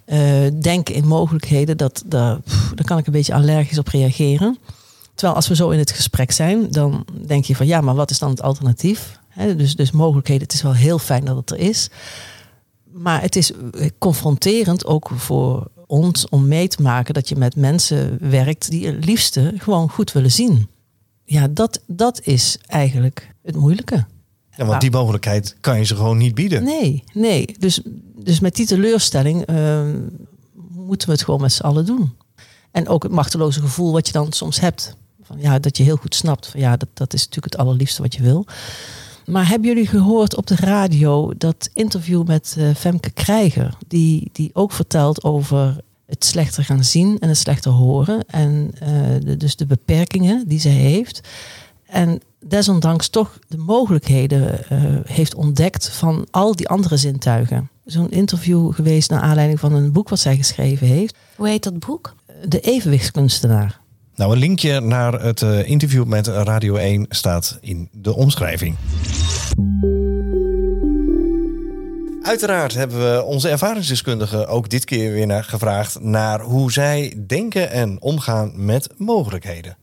[0.04, 4.58] eh denken in mogelijkheden, dat, dat pff, daar kan ik een beetje allergisch op reageren.
[5.14, 8.10] Terwijl als we zo in het gesprek zijn, dan denk je van ja, maar wat
[8.10, 9.20] is dan het alternatief?
[9.56, 11.90] Dus, dus mogelijkheden, het is wel heel fijn dat het er is.
[12.92, 17.56] Maar het is eh, confronterend ook voor ons om mee te maken dat je met
[17.56, 20.68] mensen werkt die het liefste gewoon goed willen zien.
[21.24, 24.06] Ja, dat, dat is eigenlijk het moeilijke.
[24.56, 26.64] Ja, want die mogelijkheid kan je ze gewoon niet bieden.
[26.64, 27.56] Nee, nee.
[27.58, 27.80] Dus,
[28.14, 29.82] dus met die teleurstelling eh,
[30.70, 32.16] moeten we het gewoon met z'n allen doen.
[32.70, 34.96] En ook het machteloze gevoel wat je dan soms hebt.
[35.32, 36.46] Van, ja, dat je heel goed snapt.
[36.46, 38.46] Van, ja, dat, dat is natuurlijk het allerliefste wat je wil.
[39.26, 43.74] Maar hebben jullie gehoord op de radio dat interview met eh, Femke Krijger?
[43.86, 48.24] Die, die ook vertelt over het slechter gaan zien en het slechter horen.
[48.26, 48.90] En eh,
[49.24, 51.28] de, dus de beperkingen die ze heeft.
[51.86, 57.70] En desondanks toch de mogelijkheden eh, heeft ontdekt van al die andere zintuigen.
[57.84, 61.16] Zo'n interview geweest naar aanleiding van een boek wat zij geschreven heeft.
[61.36, 62.14] Hoe heet dat boek?
[62.48, 63.81] De evenwichtskunstenaar.
[64.22, 68.76] Nou, een linkje naar het eh, interview met Radio 1 staat in de omschrijving.
[72.22, 77.70] Uiteraard hebben we onze ervaringsdeskundigen ook dit keer weer naar gevraagd naar hoe zij denken
[77.70, 79.76] en omgaan met mogelijkheden.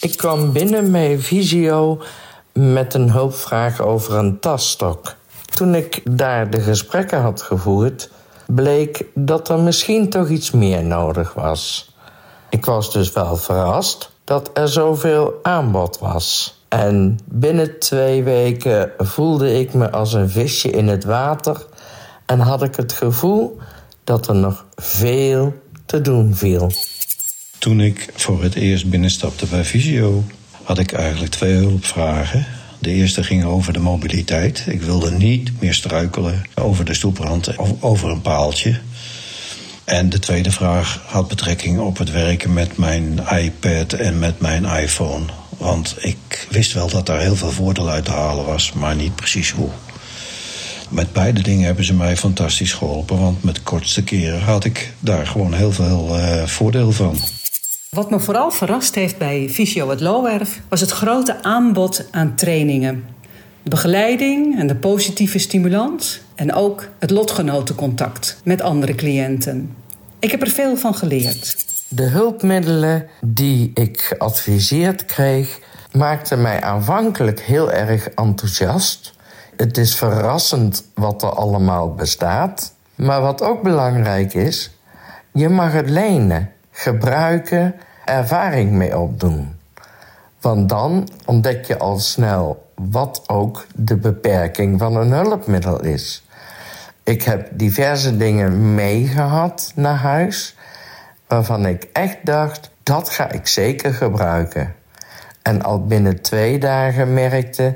[0.00, 2.02] Ik kwam binnen bij Visio
[2.52, 5.16] met een hulpvraag over een tasstok.
[5.44, 8.10] Toen ik daar de gesprekken had gevoerd,
[8.46, 11.94] bleek dat er misschien toch iets meer nodig was.
[12.50, 16.60] Ik was dus wel verrast dat er zoveel aanbod was.
[16.68, 21.66] En binnen twee weken voelde ik me als een visje in het water
[22.26, 23.58] en had ik het gevoel
[24.04, 25.54] dat er nog veel
[25.84, 26.72] te doen viel.
[27.58, 30.24] Toen ik voor het eerst binnenstapte bij Visio,
[30.62, 32.46] had ik eigenlijk twee hulpvragen.
[32.78, 34.64] De eerste ging over de mobiliteit.
[34.68, 38.80] Ik wilde niet meer struikelen over de stoeprand of over een paaltje.
[39.84, 44.64] En de tweede vraag had betrekking op het werken met mijn iPad en met mijn
[44.64, 45.24] iPhone.
[45.58, 49.14] Want ik wist wel dat daar heel veel voordeel uit te halen was, maar niet
[49.14, 49.70] precies hoe.
[50.88, 55.26] Met beide dingen hebben ze mij fantastisch geholpen, want met kortste keren had ik daar
[55.26, 57.18] gewoon heel veel eh, voordeel van.
[57.90, 63.04] Wat me vooral verrast heeft bij Visio het Loowerf was het grote aanbod aan trainingen.
[63.62, 69.76] De begeleiding en de positieve stimulans en ook het lotgenotencontact met andere cliënten.
[70.18, 71.64] Ik heb er veel van geleerd.
[71.88, 75.60] De hulpmiddelen die ik geadviseerd kreeg,
[75.92, 79.14] maakten mij aanvankelijk heel erg enthousiast.
[79.56, 82.74] Het is verrassend wat er allemaal bestaat.
[82.94, 84.70] Maar wat ook belangrijk is,
[85.32, 89.58] je mag het lenen, gebruiken, ervaring mee opdoen.
[90.40, 96.24] Want dan ontdek je al snel wat ook de beperking van een hulpmiddel is.
[97.02, 100.56] Ik heb diverse dingen meegehad naar huis
[101.26, 104.74] waarvan ik echt dacht, dat ga ik zeker gebruiken.
[105.42, 107.74] En al binnen twee dagen merkte,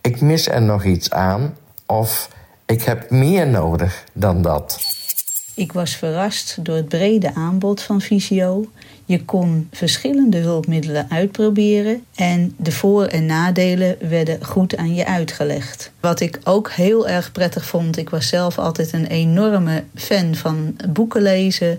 [0.00, 2.28] ik mis er nog iets aan of
[2.66, 4.93] ik heb meer nodig dan dat.
[5.54, 8.70] Ik was verrast door het brede aanbod van Visio.
[9.04, 15.92] Je kon verschillende hulpmiddelen uitproberen en de voor- en nadelen werden goed aan je uitgelegd.
[16.00, 20.76] Wat ik ook heel erg prettig vond, ik was zelf altijd een enorme fan van
[20.88, 21.78] boeken lezen.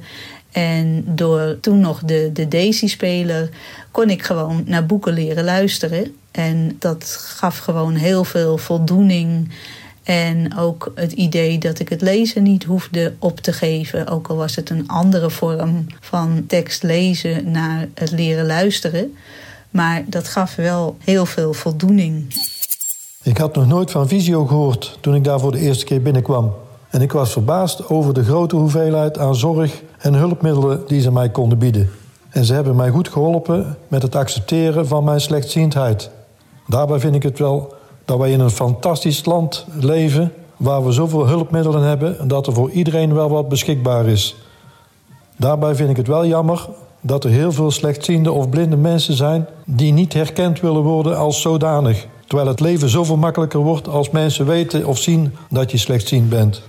[0.52, 3.50] En door toen nog de, de Daisy-speler
[3.92, 6.16] kon ik gewoon naar boeken leren luisteren.
[6.32, 9.50] En dat gaf gewoon heel veel voldoening.
[10.06, 14.08] En ook het idee dat ik het lezen niet hoefde op te geven.
[14.08, 19.16] Ook al was het een andere vorm van tekst lezen naar het leren luisteren.
[19.70, 22.34] Maar dat gaf wel heel veel voldoening.
[23.24, 26.54] Ik had nog nooit van Visio gehoord toen ik daar voor de eerste keer binnenkwam.
[26.90, 31.30] En ik was verbaasd over de grote hoeveelheid aan zorg en hulpmiddelen die ze mij
[31.30, 31.90] konden bieden.
[32.30, 36.10] En ze hebben mij goed geholpen met het accepteren van mijn slechtziendheid.
[36.68, 37.74] Daarbij vind ik het wel
[38.06, 42.70] dat wij in een fantastisch land leven waar we zoveel hulpmiddelen hebben dat er voor
[42.70, 44.36] iedereen wel wat beschikbaar is.
[45.38, 46.68] Daarbij vind ik het wel jammer
[47.02, 51.42] dat er heel veel slechtziende of blinde mensen zijn die niet herkend willen worden als
[51.42, 52.08] zodanig.
[52.28, 56.62] Terwijl het leven zoveel makkelijker wordt als mensen weten of zien dat je slechtziend bent.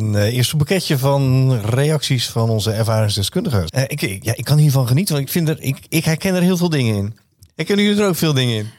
[0.00, 3.64] Een uh, eerste boeketje van reacties van onze ervaringsdeskundigen.
[3.76, 6.42] Uh, ik, ja, ik kan hiervan genieten, want ik, vind er, ik, ik herken er
[6.42, 7.16] heel veel dingen in.
[7.54, 8.70] Herkennen jullie er ook veel dingen in?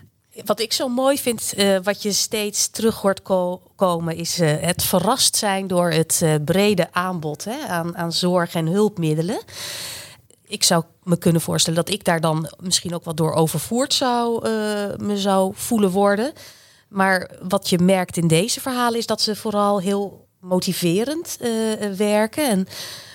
[0.46, 4.84] Wat ik zo mooi vind, uh, wat je steeds terug hoort ko komen, is het
[4.84, 9.42] verrast zijn door het brede aanbod hè, aan, aan zorg en hulpmiddelen
[10.46, 14.50] ik zou me kunnen voorstellen dat ik daar dan misschien ook wat door overvoerd zou,
[14.98, 16.34] me zou voelen worden.
[16.90, 21.50] Maar wat je merkt in deze verhalen is dat ze vooral heel motiverend uh,
[21.98, 22.50] werken.
[22.50, 22.68] En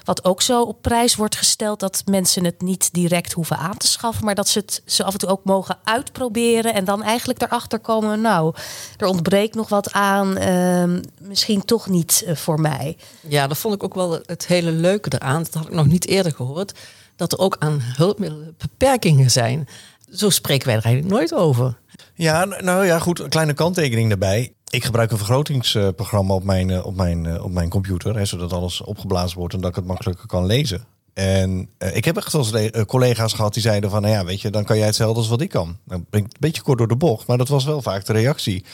[0.05, 3.87] wat ook zo op prijs wordt gesteld, dat mensen het niet direct hoeven aan te
[3.87, 7.43] schaffen, maar dat ze het ze af en toe ook mogen uitproberen en dan eigenlijk
[7.43, 8.55] erachter komen, nou,
[8.97, 12.97] er ontbreekt nog wat aan, uh, misschien toch niet uh, voor mij.
[13.29, 15.43] Ja, dat vond ik ook wel het hele leuke eraan.
[15.43, 16.73] Dat had ik nog niet eerder gehoord
[17.17, 19.69] dat er ook aan hulpmiddelen beperkingen zijn.
[20.13, 21.79] Zo spreken wij er eigenlijk nooit over.
[22.15, 24.56] Ja, nou ja, goed, een kleine kanttekening daarbij.
[24.71, 29.39] Ik gebruik een vergrotingsprogramma op mijn, op mijn, op mijn computer, hè, zodat alles opgeblazen
[29.39, 30.85] wordt en dat ik het makkelijker kan lezen.
[31.15, 32.53] En uh, ik heb echt als
[32.87, 35.41] collega's gehad die zeiden van, nou ja, weet je, dan kan jij hetzelfde als wat
[35.41, 35.77] ik kan.
[35.85, 38.13] Dan ben ik een beetje kort door de bocht, maar dat was wel vaak de
[38.13, 38.65] reactie.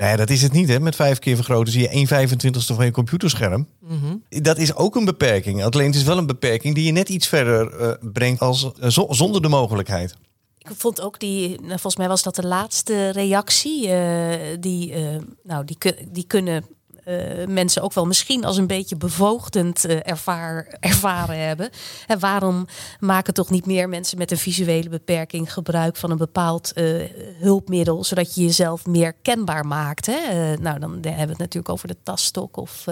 [0.00, 0.68] Nee, dat is het niet.
[0.68, 0.80] Hè.
[0.80, 3.66] Met vijf keer vergroten zie je 1 25ste van je computerscherm.
[3.80, 4.22] Mm -hmm.
[4.42, 5.64] Dat is ook een beperking.
[5.64, 8.88] Alleen het is wel een beperking die je net iets verder uh, brengt als uh,
[9.08, 10.16] zonder de mogelijkheid.
[10.68, 13.88] Ik vond ook die, nou, volgens mij was dat de laatste reactie.
[13.88, 14.94] Uh, die,
[15.42, 16.64] nou, die, die kunnen
[17.06, 21.70] uh, mensen ook wel misschien als een beetje bevoogdend ervaar, ervaren hebben.
[22.06, 22.66] En waarom
[22.98, 26.72] maken toch niet meer mensen met een visuele beperking gebruik van een bepaald
[27.38, 30.06] hulpmiddel, zodat je jezelf meer kenbaar maakt?
[30.06, 30.54] Hè?
[30.56, 32.84] nou, dan hebben we het natuurlijk over de taststok of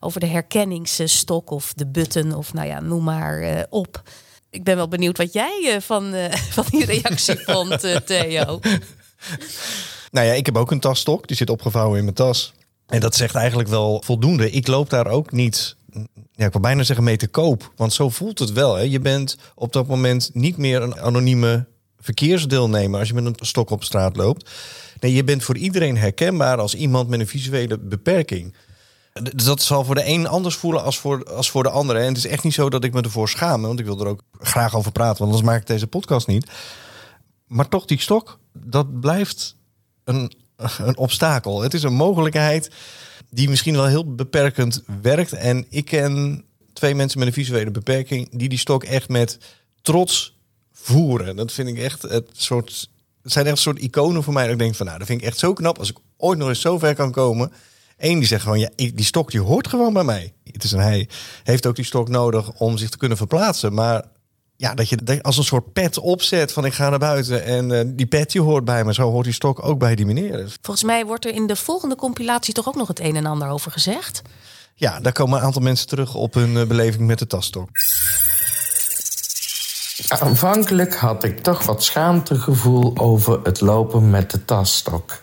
[0.00, 4.02] over de herkenningsstok of de button of nou ja, noem maar op.
[4.54, 6.14] Ik ben wel benieuwd wat jij van,
[6.56, 8.60] van die reactie vond, Theo.
[10.10, 11.26] Nou ja, ik heb ook een tasstok.
[11.26, 12.52] Die zit opgevouwen in mijn tas.
[12.86, 14.50] En dat zegt eigenlijk wel voldoende.
[14.50, 15.76] Ik loop daar ook niet,
[16.32, 17.72] ja, ik wil bijna zeggen mee te koop.
[17.76, 18.74] Want zo voelt het wel.
[18.74, 18.82] Hè.
[18.82, 21.66] Je bent op dat moment niet meer een anonieme
[22.00, 24.50] verkeersdeelnemer als je met een stok op straat loopt.
[25.00, 28.54] Nee, je bent voor iedereen herkenbaar als iemand met een visuele beperking.
[29.22, 31.98] Dat zal voor de een anders voelen als voor, als voor de andere.
[31.98, 34.06] En het is echt niet zo dat ik me ervoor schaam, want ik wil er
[34.06, 36.50] ook graag over praten, want anders maak ik deze podcast niet.
[37.46, 39.56] Maar toch, die stok, dat blijft
[40.04, 41.62] een een obstakel.
[41.62, 42.70] Het is een mogelijkheid
[43.30, 45.32] die misschien wel heel beperkend werkt.
[45.32, 49.38] En ik ken twee mensen met een visuele beperking die die stok echt met
[49.82, 50.36] trots
[50.72, 51.36] voeren.
[51.36, 52.90] Dat vind ik echt het soort.
[53.22, 54.42] Het zijn echt een soort iconen voor mij.
[54.42, 56.48] Dat ik denk van nou, dat vind ik echt zo knap als ik ooit nog
[56.48, 57.52] eens zo ver kan komen.
[57.98, 60.32] Eén die zegt gewoon, ja, die stok die hoort gewoon bij mij.
[60.52, 61.08] Het is een hij
[61.42, 63.74] heeft ook die stok nodig om zich te kunnen verplaatsen.
[63.74, 64.04] Maar
[64.56, 67.80] ja, dat je als een soort pet opzet van ik ga naar buiten en uh,
[67.86, 68.94] die pet die hoort bij me.
[68.94, 70.56] Zo hoort die stok ook bij die meneer.
[70.60, 73.48] Volgens mij wordt er in de volgende compilatie toch ook nog het een en ander
[73.48, 74.22] over gezegd.
[74.74, 77.68] Ja, daar komen een aantal mensen terug op hun uh, beleving met de tasstok.
[80.08, 85.18] Aanvankelijk had ik toch wat schaamtegevoel over het lopen met de tasstok.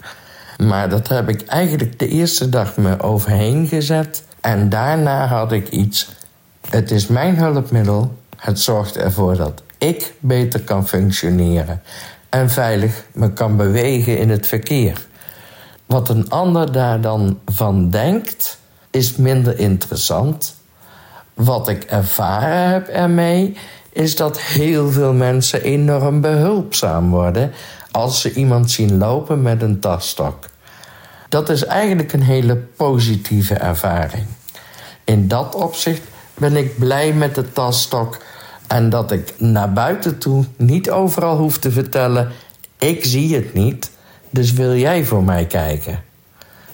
[0.68, 4.24] Maar dat heb ik eigenlijk de eerste dag me overheen gezet.
[4.42, 6.10] En daarna had ik iets.
[6.70, 8.18] Het is mijn hulpmiddel.
[8.36, 11.82] Het zorgt ervoor dat ik beter kan functioneren.
[12.30, 15.06] En veilig me kan bewegen in het verkeer.
[15.86, 20.56] Wat een ander daar dan van denkt, is minder interessant.
[21.34, 23.58] Wat ik ervaren heb ermee,
[23.92, 27.52] is dat heel veel mensen enorm behulpzaam worden
[27.92, 30.50] als ze iemand zien lopen met een tasstok.
[31.32, 34.24] Dat is eigenlijk een hele positieve ervaring.
[35.04, 36.02] In dat opzicht
[36.34, 38.24] ben ik blij met de tasstok
[38.68, 42.32] en dat ik naar buiten toe niet overal hoef te vertellen:
[42.78, 43.92] ik zie het niet,
[44.30, 46.04] dus wil jij voor mij kijken?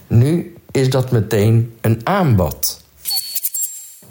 [0.08, 2.82] Nu is dat meteen een aanbod.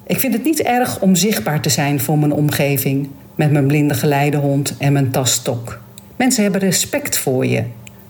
[0.06, 3.94] Ik vind het niet erg om zichtbaar te zijn voor mijn omgeving met mijn blinde
[3.94, 5.78] geleidehond en mijn tasstok.
[6.16, 7.64] Mensen hebben respect voor je.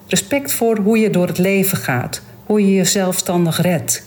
[0.07, 4.03] Respect voor hoe je door het leven gaat, hoe je je zelfstandig redt.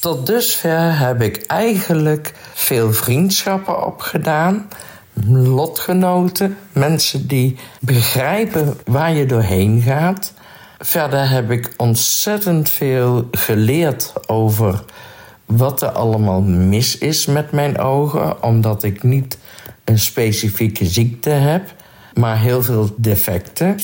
[0.00, 4.68] Tot dusver heb ik eigenlijk veel vriendschappen opgedaan.
[5.30, 10.32] Lotgenoten, mensen die begrijpen waar je doorheen gaat.
[10.78, 14.84] Verder heb ik ontzettend veel geleerd over
[15.46, 19.38] wat er allemaal mis is met mijn ogen, omdat ik niet
[19.84, 21.74] een specifieke ziekte heb,
[22.14, 23.76] maar heel veel defecten.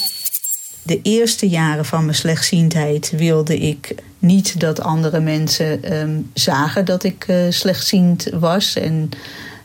[0.83, 7.03] De eerste jaren van mijn slechtziendheid wilde ik niet dat andere mensen ehm, zagen dat
[7.03, 8.77] ik uh, slechtziend was.
[8.77, 9.11] En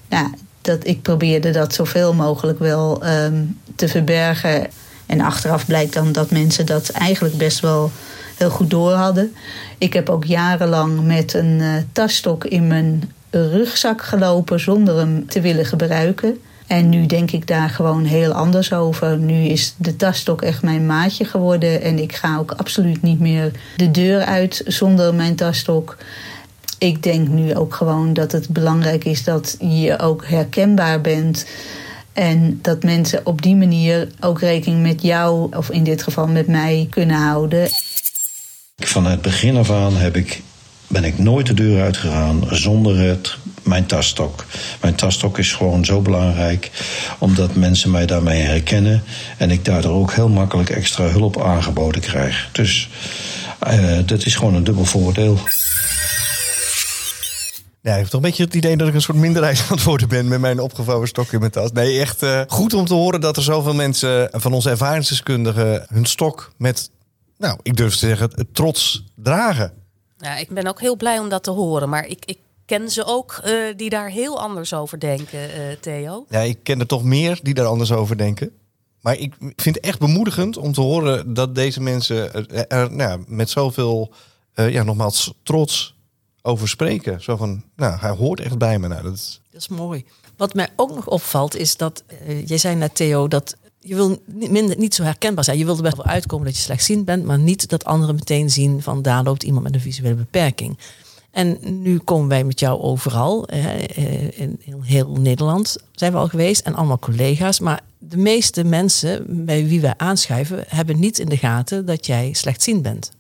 [0.10, 0.28] nou,
[0.62, 3.44] dat ik probeerde dat zoveel mogelijk wel ehm,
[3.76, 4.68] te verbergen.
[5.06, 7.92] En achteraf blijkt dan dat mensen dat eigenlijk best wel
[8.36, 9.36] heel goed door hadden.
[9.78, 15.42] Ik heb ook jarenlang met een uh, tasstok in mijn rugzak gelopen zonder hem te
[15.42, 16.38] willen gebruiken.
[16.68, 19.18] En nu denk ik daar gewoon heel anders over.
[19.18, 21.82] Nu is de tasstok echt mijn maatje geworden.
[21.82, 25.98] En ik ga ook absoluut niet meer de deur uit zonder mijn tasstok.
[26.78, 31.46] Ik denk nu ook gewoon dat het belangrijk is dat je ook herkenbaar bent.
[32.14, 36.48] En dat mensen op die manier ook rekening met jou, of in dit geval met
[36.48, 37.68] mij, kunnen houden.
[38.76, 40.42] Van het begin af aan heb ik,
[40.88, 44.46] ben ik nooit de deur uitgegaan zonder het, mijn tasstok.
[44.82, 46.72] Mijn tasstok is gewoon zo belangrijk,
[47.18, 49.04] omdat mensen mij daarmee herkennen.
[49.38, 52.50] En ik daardoor ook heel makkelijk extra hulp aangeboden krijg.
[52.52, 52.90] Dus
[53.68, 55.40] uh, dat is gewoon een dubbel voordeel.
[57.82, 59.84] Ja, ik heb toch een beetje het idee dat ik een soort minderheid aan het
[59.84, 61.72] worden ben met mijn opgevouwen stok in mijn tas.
[61.72, 66.06] Nee, echt uh, goed om te horen dat er zoveel mensen van onze ervaringsdeskundigen hun
[66.06, 66.90] stok met,
[67.38, 69.74] nou, ik durf te zeggen, het trots dragen.
[70.18, 73.06] Ja, ik ben ook heel blij om dat te horen, maar ik, ik ken ze
[73.06, 76.26] ook uh, die daar heel anders over denken, uh, Theo.
[76.30, 78.52] Ja, ik ken er toch meer die daar anders over denken.
[79.02, 83.24] Maar ik vind het echt bemoedigend om te horen dat deze mensen er, er nou,
[83.28, 84.14] met zoveel,
[84.54, 85.96] ja, nogmaals, trots
[86.42, 87.22] over spreken.
[87.22, 88.88] Zo van, nou, hij hoort echt bij me.
[88.88, 89.42] Nou, dat, is...
[89.52, 90.06] dat is mooi.
[90.38, 94.22] Wat mij ook nog opvalt is dat, uh, jij zei net Theo, dat je wil
[94.26, 95.58] niet, minder, niet zo herkenbaar zijn.
[95.58, 98.50] Je wil er best wel uitkomen dat je slechtziend bent, maar niet dat anderen meteen
[98.50, 100.78] zien van daar loopt iemand met een visuele beperking.
[101.38, 106.66] En nu komen wij met jou overal, uh, in heel Nederland zijn we al geweest
[106.66, 107.60] en allemaal collega's.
[107.60, 112.34] Maar de meeste mensen bij wie wij aanschuiven hebben niet in de gaten dat jij
[112.34, 113.12] slechtziend bent.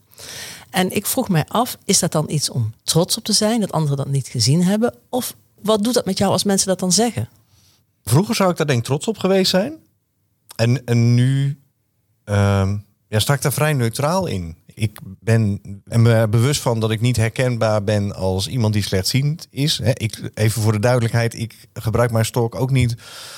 [0.70, 3.72] En ik vroeg mij af, is dat dan iets om trots op te zijn, dat
[3.72, 4.94] anderen dat niet gezien hebben?
[5.10, 7.30] Of wat doet dat met jou als mensen dat dan zeggen?
[8.04, 9.74] Vroeger zou ik daar denk ik trots op geweest zijn.
[10.56, 11.60] En, en nu
[12.26, 14.56] um, ja, sta ik daar vrij neutraal in.
[14.80, 19.80] Ik ben me bewust van dat ik niet herkenbaar ben als iemand die slechtziend is.
[19.80, 22.96] Ik, even voor de duidelijkheid, ik gebruik mijn stok ook niet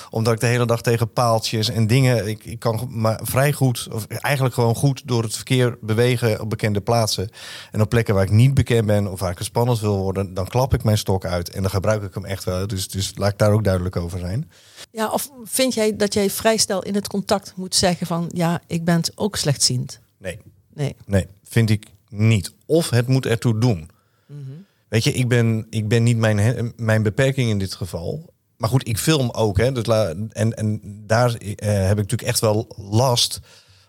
[0.10, 2.28] omdat ik de hele dag tegen paaltjes en dingen.
[2.28, 6.50] Ik, ik kan maar vrij goed, of eigenlijk gewoon goed door het verkeer bewegen op
[6.50, 7.30] bekende plaatsen.
[7.72, 10.48] En op plekken waar ik niet bekend ben of waar ik spannend wil worden, dan
[10.48, 12.68] klap ik mijn stok uit en dan gebruik ik hem echt wel.
[12.68, 14.52] Dus, dus laat ik daar ook duidelijk over zijn.
[14.92, 18.62] Ja, of vind jij dat jij vrij snel in het contact moet zeggen van ja,
[18.68, 20.00] ik ben ook slechtziend?
[20.18, 20.40] Nee.
[20.80, 20.96] Nee.
[21.06, 22.54] Nee, vind ik niet.
[22.66, 23.90] Of het moet ertoe doen.
[24.26, 24.66] Mm -hmm.
[24.88, 28.34] Weet je, ik ben, ik ben niet mijn, mijn beperking in dit geval.
[28.58, 29.58] Maar goed, ik film ook.
[29.58, 33.40] Hè, dus la, en, en daar uh, heb ik natuurlijk echt wel last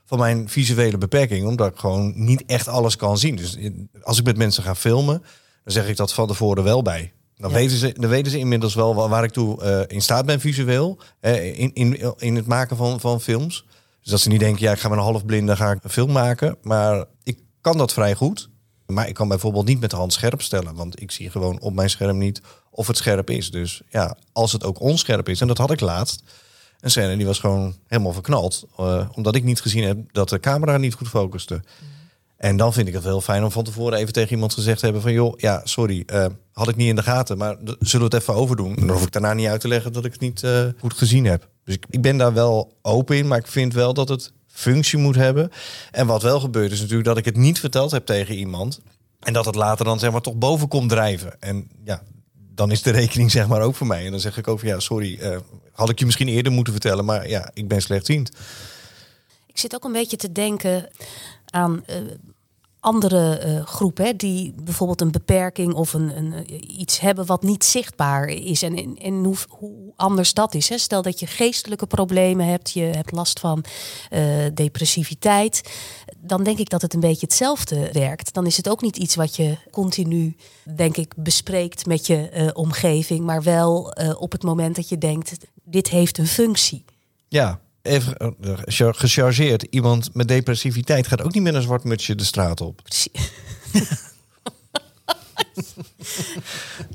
[0.05, 1.47] van mijn visuele beperking.
[1.47, 3.37] Omdat ik gewoon niet echt alles kan zien.
[3.37, 3.59] Dus
[4.03, 5.23] als ik met mensen ga filmen,
[5.65, 7.13] dan zeg ik dat van tevoren wel bij.
[7.37, 7.57] Dan, ja.
[7.57, 10.41] weten, ze, dan weten ze inmiddels wel waar, waar ik toe uh, in staat ben
[10.41, 10.99] visueel.
[11.21, 13.65] Uh, in, in, in het maken van, van films.
[14.03, 15.91] Dus dat ze niet denken, ja, ik ga met een half blinde ga ik een
[15.91, 16.57] film maken.
[16.63, 18.49] Maar ik kan dat vrij goed.
[18.87, 20.75] Maar ik kan bijvoorbeeld niet met de hand scherp stellen.
[20.75, 22.41] Want ik zie gewoon op mijn scherm niet
[22.71, 23.51] of het scherp is.
[23.51, 26.23] Dus ja, als het ook onscherp is, en dat had ik laatst.
[26.81, 28.65] een scène die was gewoon helemaal verknald.
[28.77, 31.63] eh, omdat ik niet gezien heb dat de camera niet goed focuste.
[32.41, 34.85] En dan vind ik het heel fijn om van tevoren even tegen iemand gezegd te
[34.85, 35.13] hebben van...
[35.13, 38.35] joh, ja, sorry, eh, had ik niet in de gaten, maar zullen we het even
[38.35, 38.75] overdoen?
[38.75, 41.25] Dan hoef ik daarna niet uit te leggen dat ik het niet eh, goed gezien
[41.25, 41.49] heb.
[41.65, 44.99] Dus ik, ik ben daar wel open in, maar ik vind wel dat het functie
[44.99, 45.51] moet hebben.
[45.91, 48.81] En wat wel gebeurt is natuurlijk dat ik het niet verteld heb tegen iemand...
[49.21, 51.41] en dat het later dan zeg maar toch boven komt drijven.
[51.41, 52.03] En ja,
[52.55, 54.05] dan is de rekening zeg maar ook voor mij.
[54.05, 55.39] En dan zeg ik over, ja, sorry, eh,
[55.73, 57.05] had ik je misschien eerder moeten vertellen...
[57.05, 58.31] maar ja, ik ben slechtziend.
[59.47, 60.89] Ik zit ook een beetje te denken
[61.51, 61.97] aan eh,
[62.81, 67.65] andere eh, groepen die bijvoorbeeld een beperking of een, een, eh, iets hebben wat niet
[67.65, 68.63] zichtbaar is.
[68.63, 70.69] En, en, hoe, anders dat is.
[70.69, 70.79] Hè.
[70.79, 73.65] Stel dat je geestelijke problemen hebt, je hebt last van
[74.55, 75.71] depressiviteit.
[76.19, 78.35] Dan denk ik dat het een beetje hetzelfde werkt.
[78.35, 80.37] Dan is het ook niet iets wat je continu,
[80.77, 83.25] denk ik, bespreekt met je omgeving.
[83.25, 86.85] Maar wel op het moment dat je denkt, dit heeft een functie.
[87.29, 88.29] Ja, even eh,
[88.65, 89.63] gechar- gechargeerd.
[89.63, 92.81] Iemand met depressiviteit gaat ook niet met een zwart mutsje de straat op.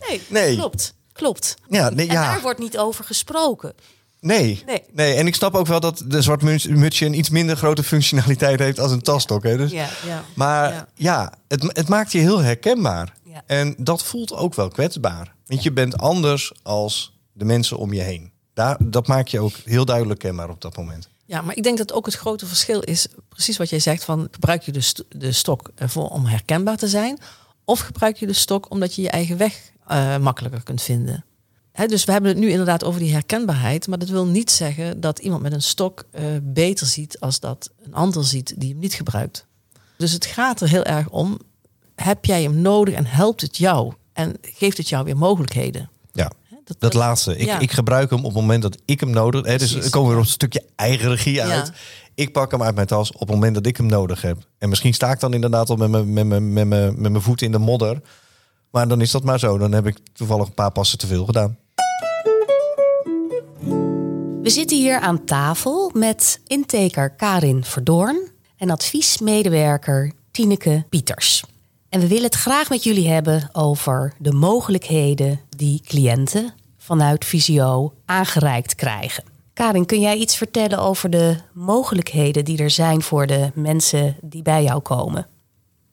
[0.07, 0.55] Nee, Nee.
[0.55, 0.93] klopt.
[1.13, 1.55] Klopt.
[1.69, 2.31] Ja, nee, En ja.
[2.33, 3.73] daar wordt niet over gesproken.
[4.19, 4.63] Nee.
[4.65, 4.83] Nee.
[4.93, 5.13] nee.
[5.13, 8.59] En ik snap ook wel dat de zwart muts- mutsje een iets minder grote functionaliteit
[8.59, 9.43] heeft als een tasstok.
[9.43, 9.57] Hè?
[9.57, 10.23] Dus, Ja, ja.
[10.35, 10.87] Maar Ja.
[10.95, 13.13] ja, het, het maakt je heel herkenbaar.
[13.45, 15.35] En dat voelt ook wel kwetsbaar.
[15.45, 18.31] Want je bent anders als de mensen om je heen.
[18.55, 21.09] Daar, dat maakt je ook heel duidelijk kenbaar op dat moment.
[21.25, 24.27] Ja, maar ik denk dat ook het grote verschil is, precies wat jij zegt, van
[24.31, 27.17] gebruik je de, de stok ervoor om herkenbaar te zijn,
[27.65, 31.25] of gebruik je de stok omdat je je eigen weg eh, makkelijker kunt vinden.
[31.87, 35.19] Dus we hebben het nu inderdaad over die herkenbaarheid, maar dat wil niet zeggen dat
[35.19, 38.93] iemand met een stok eh, beter ziet als dat een ander ziet die hem niet
[38.93, 39.45] gebruikt.
[39.97, 41.39] Dus het gaat er heel erg om,
[41.95, 43.93] heb jij hem nodig en helpt het jou?
[44.13, 45.89] En geeft het jou weer mogelijkheden?
[46.65, 47.37] Dat, dat laatste.
[47.37, 47.59] Ik, ja.
[47.59, 49.59] ik gebruik hem op het moment dat ik hem nodig heb.
[49.59, 51.71] Dus we komen weer op een stukje eigen regie uit.
[52.15, 54.37] Ik pak hem uit mijn tas op het moment dat ik hem nodig heb.
[54.57, 57.23] En misschien sta ik dan inderdaad al met mijn, met mijn, met mijn, met mijn
[57.23, 58.01] voet in de modder.
[58.71, 59.57] Maar dan is dat maar zo.
[59.57, 61.57] Dan heb ik toevallig een paar passen te veel gedaan.
[64.41, 71.43] We zitten hier aan tafel met intaker Karin Verdoorn en adviesmedewerker Tineke Pieters.
[71.89, 77.93] En we willen het graag met jullie hebben over de mogelijkheden die cliënten vanuit Visio
[78.05, 79.23] aangereikt krijgen.
[79.53, 84.41] Karin, kun jij iets vertellen over de mogelijkheden die er zijn voor de mensen die
[84.41, 85.27] bij jou komen?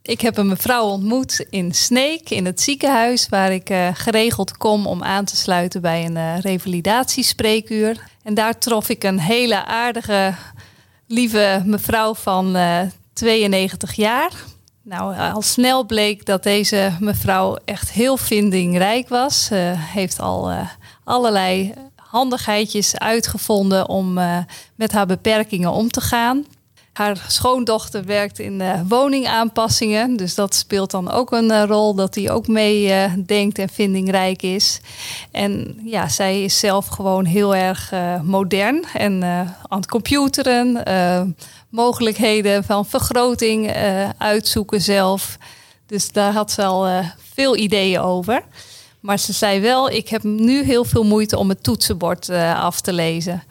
[0.03, 4.87] Ik heb een mevrouw ontmoet in Sneek, in het ziekenhuis, waar ik eh, geregeld kom
[4.87, 8.05] om aan te sluiten bij een eh, revalidatiespreekuur.
[8.23, 10.35] En daar trof ik een hele aardige,
[11.07, 12.81] lieve mevrouw van eh,
[13.13, 14.33] 92 jaar.
[14.85, 19.45] Nou, al snel bleek dat deze mevrouw echt heel vindingrijk was.
[19.45, 20.69] Ze heeft al eh,
[21.05, 21.75] allerlei
[22.13, 24.39] handigheidjes uitgevonden om eh,
[24.75, 26.47] met haar beperkingen om te gaan.
[26.93, 30.17] Haar schoondochter werkt in woningaanpassingen.
[30.17, 33.69] Dus dat speelt dan ook een eh, rol dat hij ook mee eh, denkt en
[33.69, 34.81] vindingrijk is.
[35.31, 39.23] En ja, zij is zelf gewoon heel erg modern en
[39.69, 40.85] aan het computeren.
[41.73, 45.37] Mogelijkheden van vergroting eh, uitzoeken zelf.
[45.87, 48.45] Dus daar had ze al eh, veel ideeën over.
[49.01, 52.81] Maar ze zei wel, ik heb nu heel veel moeite om het toetsenbord eh, af
[52.81, 53.43] te lezen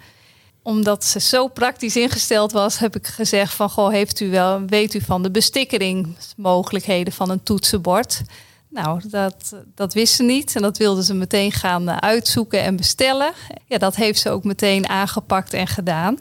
[0.63, 4.93] omdat ze zo praktisch ingesteld was, heb ik gezegd van goh, heeft u wel, weet
[4.93, 8.21] u van de bestikkeringsmogelijkheden van een toetsenbord?
[8.69, 13.33] Nou, dat, dat wist ze niet en dat wilde ze meteen gaan uitzoeken en bestellen.
[13.65, 16.17] Ja, dat heeft ze ook meteen aangepakt en gedaan.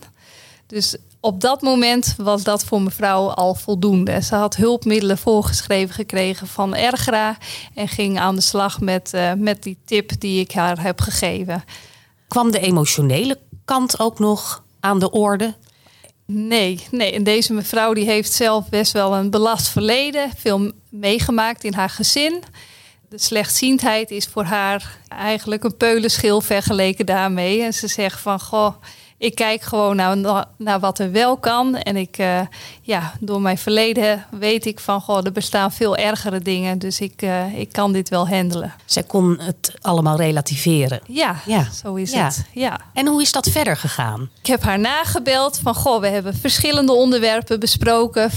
[0.66, 4.22] Dus op dat moment was dat voor mevrouw al voldoende.
[4.22, 7.36] Ze had hulpmiddelen voorgeschreven gekregen van Ergra
[7.74, 11.64] en ging aan de slag met, eh, met die tip die ik haar heb gegeven.
[12.28, 15.54] Kwam de emotionele kant ook nog aan de orde?
[16.26, 17.12] Nee, nee.
[17.12, 20.30] En deze mevrouw die heeft zelf best wel een belast verleden.
[20.36, 22.42] Veel meegemaakt in haar gezin.
[23.08, 27.62] De slechtziendheid is voor haar eigenlijk een peulenschil vergeleken daarmee.
[27.62, 28.74] En ze zegt van, goh,
[29.20, 31.76] ik kijk gewoon naar, naar wat er wel kan.
[31.76, 32.40] En ik, uh,
[32.82, 36.78] ja, door mijn verleden weet ik van, goh, er bestaan veel ergere dingen.
[36.78, 38.74] Dus ik, uh, ik kan dit wel handelen.
[38.84, 41.00] Zij kon het allemaal relativeren.
[41.06, 41.70] Ja, ja.
[41.70, 42.24] zo is ja.
[42.24, 42.44] het.
[42.52, 42.80] Ja.
[42.94, 44.30] En hoe is dat verder gegaan?
[44.40, 48.30] Ik heb haar nagebeld van, goh, we hebben verschillende onderwerpen besproken.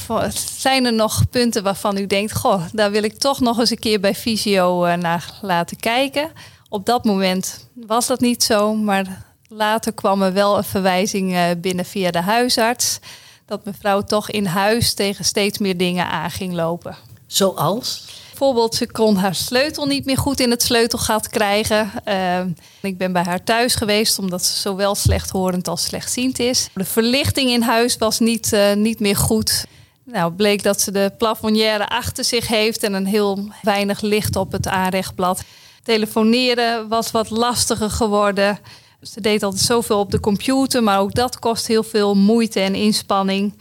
[0.57, 3.79] Zijn er nog punten waarvan u denkt, goh, daar wil ik toch nog eens een
[3.79, 6.31] keer bij Visio uh, naar laten kijken.
[6.69, 11.45] Op dat moment was dat niet zo, maar later kwam er wel een verwijzing uh,
[11.57, 12.99] binnen via de huisarts.
[13.45, 16.95] Dat mevrouw toch in huis tegen steeds meer dingen aan ging lopen.
[17.27, 18.05] Zoals?
[18.29, 21.91] Bijvoorbeeld, ze kon haar sleutel niet meer goed in het sleutelgat krijgen.
[22.07, 22.39] Uh,
[22.81, 26.69] ik ben bij haar thuis geweest omdat ze zowel slechthorend als slechtziend is.
[26.73, 29.65] De verlichting in huis was niet, uh, niet meer goed.
[30.03, 34.51] Nou, bleek dat ze de plafonnière achter zich heeft en een heel weinig licht op
[34.51, 35.43] het aanrechtblad.
[35.83, 38.59] Telefoneren was wat lastiger geworden.
[39.03, 42.75] Ze deed altijd zoveel op de computer, maar ook dat kost heel veel moeite en
[42.75, 43.53] inspanning.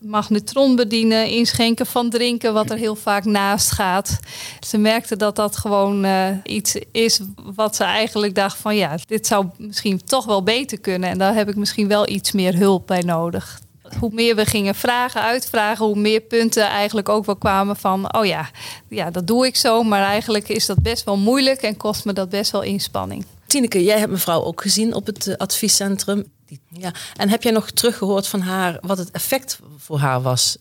[0.00, 4.18] Magnetron bedienen, inschenken van drinken, wat er heel vaak naast gaat.
[4.60, 7.20] Ze merkte dat dat gewoon uh, iets is
[7.54, 11.08] wat ze eigenlijk dacht van ja, dit zou misschien toch wel beter kunnen.
[11.08, 13.60] En daar heb ik misschien wel iets meer hulp bij nodig
[13.98, 18.24] hoe meer we gingen vragen, uitvragen, hoe meer punten eigenlijk ook wel kwamen van, oh
[18.24, 18.50] ja,
[18.88, 22.12] ja, dat doe ik zo, maar eigenlijk is dat best wel moeilijk en kost me
[22.12, 23.26] dat best wel inspanning.
[23.46, 26.24] Tineke, jij hebt mevrouw ook gezien op het eh, adviescentrum.
[26.68, 26.92] Ja.
[27.16, 30.56] En heb jij nog teruggehoord van haar wat het effect voor haar was?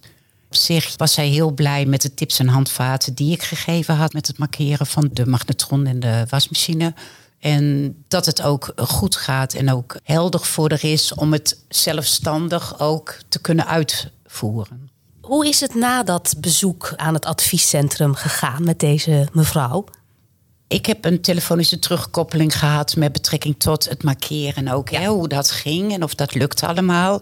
[0.47, 4.13] Op zich was zij heel blij met de tips en handvaten die ik gegeven had
[4.13, 6.93] met het markeren van de magnetron en de wasmachine.
[7.39, 12.79] En dat het ook goed gaat en ook helder voor er is om het zelfstandig
[12.79, 14.89] ook te kunnen uitvoeren.
[15.21, 19.85] Hoe is het na dat bezoek aan het adviescentrum gegaan met deze mevrouw?
[20.67, 24.89] Ik heb een telefonische terugkoppeling gehad met betrekking tot het markeren ook.
[24.89, 27.21] Hè, hoe dat ging en of dat lukt allemaal.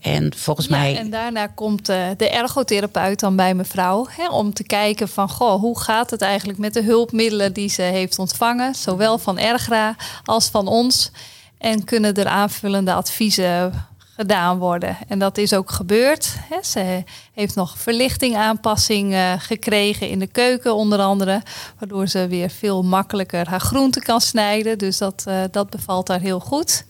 [0.00, 0.96] En volgens ja, mij.
[0.96, 4.06] En daarna komt uh, de ergotherapeut dan bij mevrouw.
[4.10, 7.82] Hè, om te kijken van goh, hoe gaat het eigenlijk met de hulpmiddelen die ze
[7.82, 8.74] heeft ontvangen.
[8.74, 11.10] Zowel van Ergra als van ons.
[11.58, 13.86] En kunnen er aanvullende adviezen
[14.22, 14.96] gedaan worden.
[15.08, 16.36] En dat is ook gebeurd.
[16.62, 21.42] Ze heeft nog verlichtingaanpassing uh, gekregen in de keuken onder andere.
[21.78, 24.78] Waardoor ze weer veel makkelijker haar groenten kan snijden.
[24.78, 26.84] Dus dat, uh, dat bevalt daar heel goed.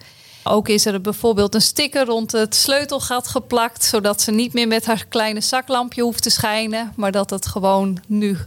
[0.45, 4.87] Ook is er bijvoorbeeld een sticker rond het sleutelgat geplakt, zodat ze niet meer met
[4.87, 8.39] haar kleine zaklampje hoeft te schijnen, maar dat het gewoon nu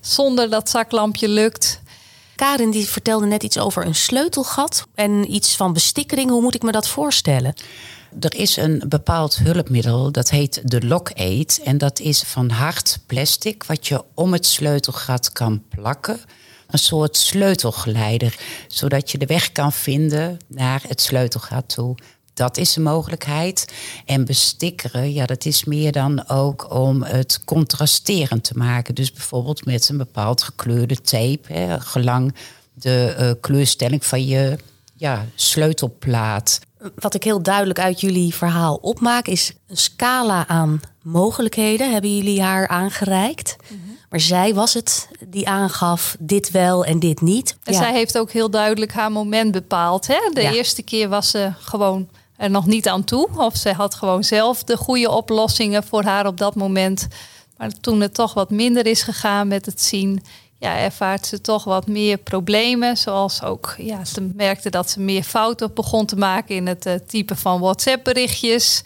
[0.00, 1.80] zonder dat zaklampje lukt.
[2.36, 6.30] Karin die vertelde net iets over een sleutelgat en iets van bestikkering.
[6.30, 7.54] Hoe moet ik me dat voorstellen?
[8.18, 11.60] Er is een bepaald hulpmiddel, dat heet de Lock-Aid.
[11.64, 16.20] En dat is van hard plastic, wat je om het sleutelgat kan plakken.
[16.66, 18.38] Een soort sleutelgeleider,
[18.68, 21.96] zodat je de weg kan vinden naar het sleutelgat toe.
[22.34, 23.72] Dat is een mogelijkheid.
[24.04, 28.94] En bestikkeren, ja, dat is meer dan ook om het contrasterend te maken.
[28.94, 32.34] Dus bijvoorbeeld met een bepaald gekleurde tape, gelang
[32.72, 34.58] de uh, kleurstelling van je
[34.94, 36.60] ja, sleutelplaat.
[36.94, 41.92] Wat ik heel duidelijk uit jullie verhaal opmaak, is een scala aan mogelijkheden.
[41.92, 43.56] Hebben jullie haar aangereikt?
[43.60, 43.96] Mm -hmm.
[44.10, 47.56] Maar zij was het die aangaf dit wel en dit niet.
[47.64, 47.78] En ja.
[47.78, 50.06] zij heeft ook heel duidelijk haar moment bepaald.
[50.06, 50.30] Hè?
[50.32, 50.52] De ja.
[50.52, 53.28] eerste keer was ze gewoon er nog niet aan toe.
[53.36, 57.08] Of ze had gewoon zelf de goede oplossingen voor haar op dat moment.
[57.56, 60.22] Maar toen het toch wat minder is gegaan met het zien,
[60.60, 62.96] ja, ervaart ze toch wat meer problemen.
[62.96, 66.94] Zoals ook, ja, ze merkte dat ze meer fouten begon te maken in het uh,
[67.06, 68.82] typen van WhatsApp-berichtjes.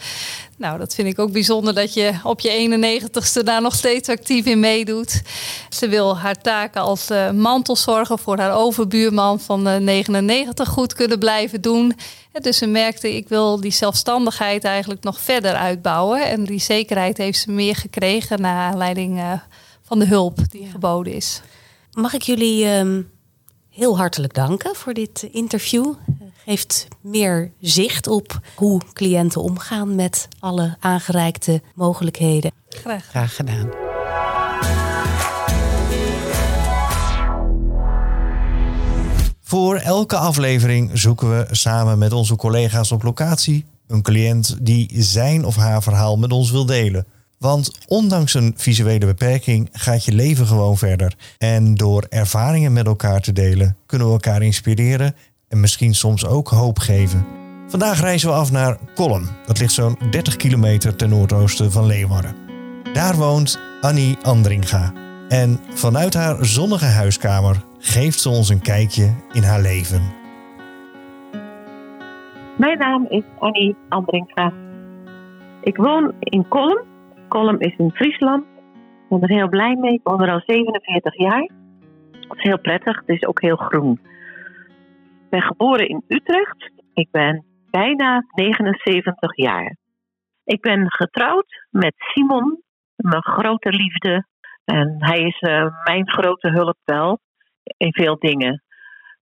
[0.57, 4.47] Nou, dat vind ik ook bijzonder dat je op je 91ste daar nog steeds actief
[4.47, 5.23] in meedoet.
[5.69, 11.19] Ze wil haar taken als uh, mantelzorger voor haar overbuurman van uh, 99 goed kunnen
[11.19, 11.97] blijven doen.
[12.33, 16.27] Dus ze merkte, ik wil die zelfstandigheid eigenlijk nog verder uitbouwen.
[16.27, 19.41] En die zekerheid heeft ze meer gekregen naar aanleiding
[19.83, 20.71] van de hulp die ja.
[20.71, 21.41] geboden is.
[21.95, 23.11] Mag ik jullie um,
[23.71, 25.95] heel hartelijk danken voor dit interview.
[26.45, 32.53] Geeft meer zicht op hoe cliënten omgaan met alle aangereikte mogelijkheden.
[32.69, 33.71] Graag, Graag gedaan.
[39.41, 45.45] Voor elke aflevering zoeken we samen met onze collega's op locatie een cliënt die zijn
[45.45, 47.07] of haar verhaal met ons wil delen.
[47.39, 51.15] Want ondanks een visuele beperking gaat je leven gewoon verder.
[51.39, 55.15] En door ervaringen met elkaar te delen, kunnen we elkaar inspireren
[55.49, 57.27] en misschien soms ook hoop geven.
[57.69, 59.29] Vandaag reizen we af naar Kolm.
[59.47, 62.37] Dat ligt zo'n 30 kilometer ten noordoosten van Leeuwarden.
[62.93, 64.93] Daar woont Annie Andringa.
[65.29, 70.03] En vanuit haar zonnige huiskamer geeft ze ons een kijkje in haar leven.
[72.59, 74.53] Mijn naam is Annie Andringa.
[75.63, 76.83] Ik woon in Kolm
[77.35, 78.45] Kolm is in Friesland.
[78.45, 79.93] Ik ben er heel blij mee.
[79.93, 81.51] Ik woon al 47 jaar.
[82.11, 82.97] Dat is heel prettig.
[82.97, 84.01] Het is ook heel groen.
[85.25, 86.71] Ik ben geboren in Utrecht.
[86.93, 89.77] Ik ben bijna 79 jaar.
[90.45, 92.63] Ik ben getrouwd met Simon,
[92.97, 94.27] mijn grote liefde.
[94.65, 97.19] En hij is uh, mijn grote hulp wel
[97.77, 98.63] in veel dingen.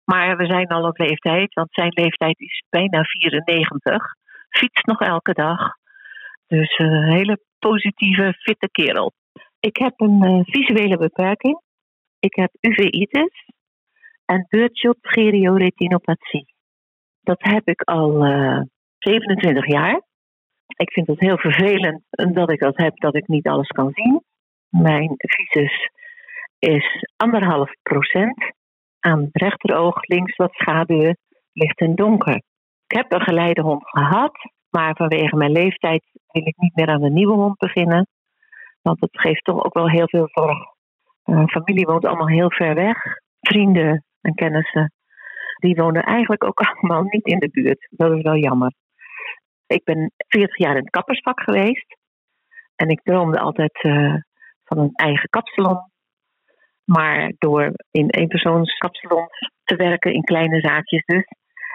[0.05, 4.15] Maar we zijn al op leeftijd, want zijn leeftijd is bijna 94.
[4.49, 5.75] Fietst nog elke dag.
[6.47, 9.13] Dus een hele positieve, fitte kerel.
[9.61, 11.61] Ik heb een uh, visuele beperking.
[12.19, 13.49] Ik heb uveitis
[14.25, 16.55] en birdshot gerioretinopathie.
[17.21, 18.61] Dat heb ik al uh,
[18.99, 20.03] 27 jaar.
[20.67, 24.23] Ik vind het heel vervelend dat ik dat heb, dat ik niet alles kan zien.
[24.69, 25.91] Mijn visus
[26.59, 28.53] is anderhalf procent.
[29.01, 31.15] Aan rechteroog links wat schaduw,
[31.53, 32.43] licht en donker.
[32.87, 34.33] Ik heb een geleidehond gehad,
[34.71, 38.07] maar vanwege mijn leeftijd wil ik niet meer aan een nieuwe hond beginnen.
[38.83, 40.59] Want het geeft toch ook wel heel veel zorg.
[41.25, 43.03] Uh, familie woont allemaal heel ver weg.
[43.41, 44.93] Vrienden en kennissen,
[45.57, 47.89] die wonen eigenlijk ook allemaal niet in de buurt.
[47.91, 48.73] Dat is wel jammer.
[49.67, 51.99] Ik ben 40 jaar in het kappersvak geweest.
[52.77, 54.15] En ik droomde altijd uh,
[54.65, 55.91] van een eigen kapsalon.
[56.85, 61.25] Maar door in eenpersoonskapsalons te werken in kleine zaakjes dus,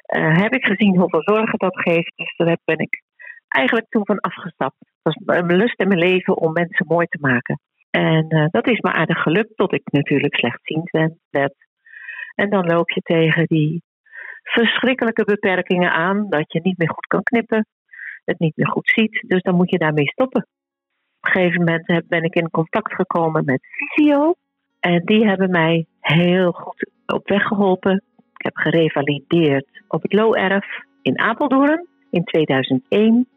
[0.07, 2.11] uh, heb ik gezien hoeveel zorgen dat geeft.
[2.15, 3.03] Dus daar ben ik
[3.47, 4.75] eigenlijk toen van afgestapt.
[4.79, 7.59] Het was mijn lust in mijn leven om mensen mooi te maken.
[7.89, 10.89] En uh, dat is me aardig gelukt tot ik natuurlijk slechtziend
[11.29, 11.55] werd.
[12.35, 13.83] En dan loop je tegen die
[14.43, 16.29] verschrikkelijke beperkingen aan.
[16.29, 17.65] Dat je niet meer goed kan knippen,
[18.25, 19.23] het niet meer goed ziet.
[19.27, 20.41] Dus dan moet je daarmee stoppen.
[20.41, 24.35] Op een gegeven moment ben ik in contact gekomen met Visio.
[24.79, 28.03] En die hebben mij heel goed op weg geholpen.
[28.45, 30.65] Heb gerevalideerd op het Loerf
[31.01, 33.27] in Apeldoorn in 2001.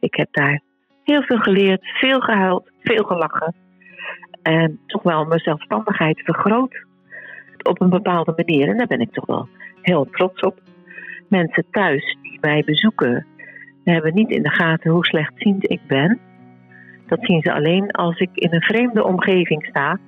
[0.00, 0.60] Ik heb daar
[1.04, 3.54] heel veel geleerd, veel gehuild, veel gelachen.
[4.42, 6.84] En toch wel mijn zelfstandigheid vergroot
[7.62, 8.68] op een bepaalde manier.
[8.68, 9.48] En daar ben ik toch wel
[9.80, 10.60] heel trots op.
[11.28, 13.26] Mensen thuis die mij bezoeken,
[13.84, 16.20] hebben niet in de gaten hoe slechtziend ik ben.
[17.06, 19.98] Dat zien ze alleen als ik in een vreemde omgeving sta.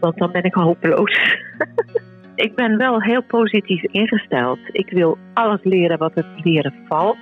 [0.00, 1.18] Want dan ben ik hopeloos.
[2.40, 4.58] ik ben wel heel positief ingesteld.
[4.72, 7.18] Ik wil alles leren wat het leren valt.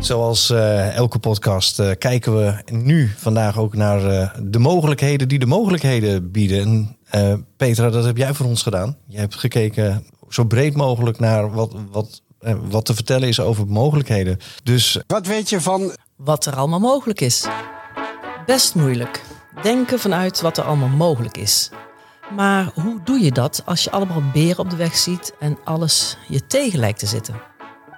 [0.00, 5.38] Zoals uh, elke podcast uh, kijken we nu vandaag ook naar uh, de mogelijkheden die
[5.38, 6.96] de mogelijkheden bieden.
[7.04, 8.96] En, Petra, dat heb jij voor ons gedaan.
[9.06, 12.22] Je hebt gekeken zo breed mogelijk naar wat, wat,
[12.62, 14.38] wat te vertellen is over mogelijkheden.
[14.62, 17.46] Dus wat weet je van wat er allemaal mogelijk is?
[18.46, 19.22] Best moeilijk.
[19.62, 21.70] Denken vanuit wat er allemaal mogelijk is.
[22.34, 26.18] Maar hoe doe je dat als je allemaal beren op de weg ziet en alles
[26.28, 27.34] je tegen lijkt te zitten?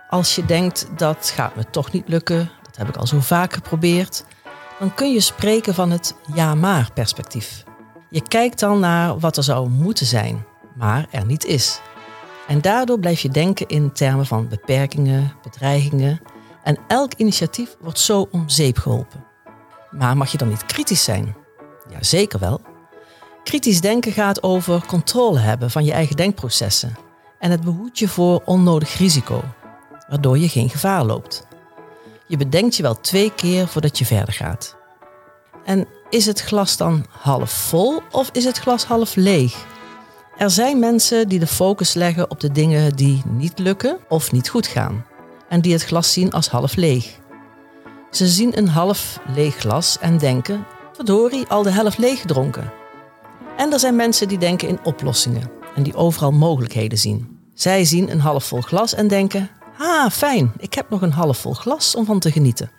[0.09, 3.53] Als je denkt dat gaat me toch niet lukken, dat heb ik al zo vaak
[3.53, 4.24] geprobeerd,
[4.78, 7.64] dan kun je spreken van het ja-maar perspectief.
[8.11, 10.44] Je kijkt dan naar wat er zou moeten zijn,
[10.74, 11.80] maar er niet is.
[12.47, 16.20] En daardoor blijf je denken in termen van beperkingen, bedreigingen
[16.62, 19.25] en elk initiatief wordt zo om zeep geholpen.
[19.99, 21.36] Maar mag je dan niet kritisch zijn?
[21.90, 22.61] Ja, zeker wel.
[23.44, 26.97] Kritisch denken gaat over controle hebben van je eigen denkprocessen
[27.38, 29.42] en het behoedt je voor onnodig risico,
[30.09, 31.47] waardoor je geen gevaar loopt.
[32.26, 34.76] Je bedenkt je wel twee keer voordat je verder gaat.
[35.64, 39.66] En is het glas dan half vol of is het glas half leeg?
[40.36, 44.49] Er zijn mensen die de focus leggen op de dingen die niet lukken of niet
[44.49, 45.07] goed gaan
[45.49, 47.18] en die het glas zien als half leeg.
[48.16, 52.72] Ze zien een half leeg glas en denken: verdorie, al de helft leeg gedronken.
[53.56, 57.38] En er zijn mensen die denken in oplossingen en die overal mogelijkheden zien.
[57.54, 61.38] Zij zien een half vol glas en denken: ah, fijn, ik heb nog een half
[61.38, 62.70] vol glas om van te genieten.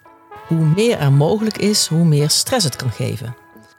[0.47, 3.35] Hoe meer er mogelijk is, hoe meer stress het kan geven.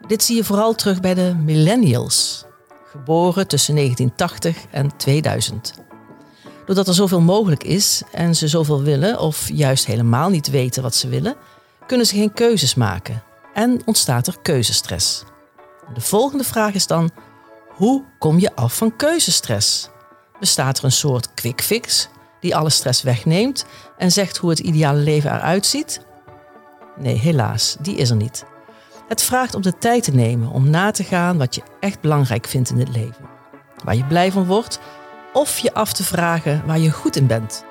[0.06, 2.44] Dit zie je vooral terug bij de millennials,
[2.84, 5.86] geboren tussen 1980 en 2000.
[6.68, 10.94] Doordat er zoveel mogelijk is en ze zoveel willen, of juist helemaal niet weten wat
[10.94, 11.36] ze willen,
[11.86, 13.22] kunnen ze geen keuzes maken
[13.54, 15.24] en ontstaat er keuzestress.
[15.94, 17.10] De volgende vraag is dan:
[17.68, 19.88] hoe kom je af van keuzestress?
[20.40, 22.08] Bestaat er een soort quick fix
[22.40, 23.64] die alle stress wegneemt
[23.98, 26.00] en zegt hoe het ideale leven eruit ziet?
[26.96, 28.44] Nee, helaas, die is er niet.
[29.08, 32.46] Het vraagt om de tijd te nemen om na te gaan wat je echt belangrijk
[32.46, 33.28] vindt in het leven.
[33.84, 34.78] Waar je blij van wordt
[35.32, 37.64] of je af te vragen waar je goed in bent.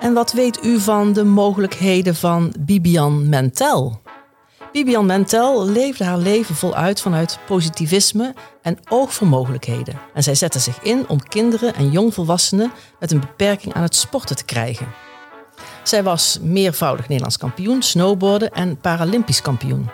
[0.00, 4.00] En wat weet u van de mogelijkheden van Bibian Mentel?
[4.72, 9.98] Bibian Mentel leefde haar leven voluit vanuit positivisme en oog voor mogelijkheden.
[10.14, 14.36] En zij zette zich in om kinderen en jongvolwassenen met een beperking aan het sporten
[14.36, 14.86] te krijgen.
[15.82, 19.90] Zij was meervoudig Nederlands kampioen, snowboarden en Paralympisch kampioen.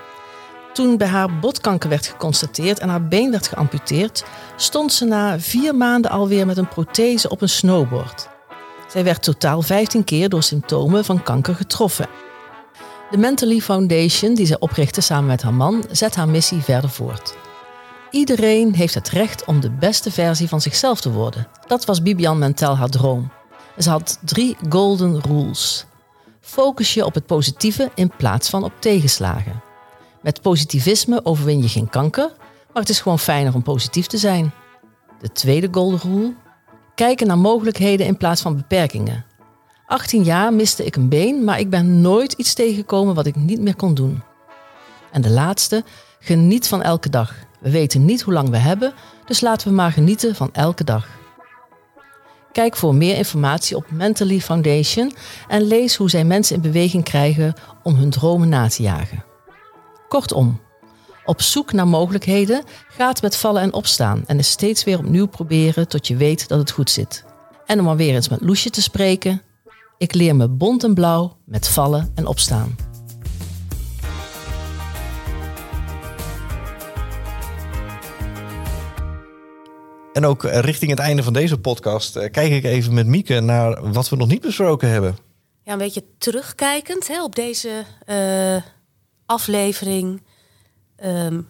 [0.74, 4.24] Toen bij haar botkanker werd geconstateerd en haar been werd geamputeerd,
[4.56, 8.28] stond ze na vier maanden alweer met een prothese op een snowboard.
[8.88, 12.08] Zij werd totaal 15 keer door symptomen van kanker getroffen.
[13.10, 17.34] De Mentally Foundation, die zij oprichtte samen met haar man, zet haar missie verder voort.
[18.10, 21.48] Iedereen heeft het recht om de beste versie van zichzelf te worden.
[21.66, 23.32] Dat was Bibian Mentel haar droom.
[23.78, 25.86] Ze had drie golden rules.
[26.40, 29.62] Focus je op het positieve in plaats van op tegenslagen.
[30.24, 32.32] Met positivisme overwin je geen kanker,
[32.72, 34.52] maar het is gewoon fijner om positief te zijn.
[35.20, 36.34] De tweede golden rule.
[36.94, 39.24] Kijken naar mogelijkheden in plaats van beperkingen.
[39.86, 43.60] 18 jaar miste ik een been, maar ik ben nooit iets tegengekomen wat ik niet
[43.60, 44.22] meer kon doen.
[45.12, 45.84] En de laatste,
[46.18, 47.34] geniet van elke dag.
[47.60, 48.94] We weten niet hoe lang we hebben,
[49.24, 51.08] dus laten we maar genieten van elke dag.
[52.52, 55.14] Kijk voor meer informatie op Mentally Foundation
[55.48, 59.33] en lees hoe zij mensen in beweging krijgen om hun dromen na te jagen.
[60.14, 60.60] Kortom,
[61.24, 65.88] op zoek naar mogelijkheden gaat met vallen en opstaan en is steeds weer opnieuw proberen
[65.88, 67.24] tot je weet dat het goed zit.
[67.66, 69.42] En om alweer eens met Loesje te spreken,
[69.98, 72.76] ik leer me bont en blauw met vallen en opstaan.
[80.12, 83.40] En ook eh, richting het einde van deze podcast eh, kijk ik even met Mieke
[83.40, 85.16] naar wat we nog niet besproken hebben.
[85.62, 88.56] Ja, een beetje terugkijkend hè, op deze eh,
[89.26, 90.22] aflevering.
[90.96, 91.40] ehm,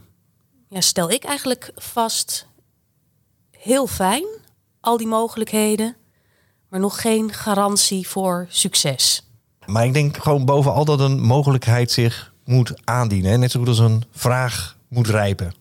[0.68, 2.46] ja, stel ik eigenlijk vast
[3.50, 4.24] heel fijn,
[4.80, 5.96] al die mogelijkheden,
[6.68, 9.28] maar nog geen garantie voor succes.
[9.66, 13.30] Maar ik denk gewoon bovenal dat een mogelijkheid zich moet aandienen.
[13.30, 13.36] hè.
[13.36, 15.54] Net zo goed als een vraag moet rijpen.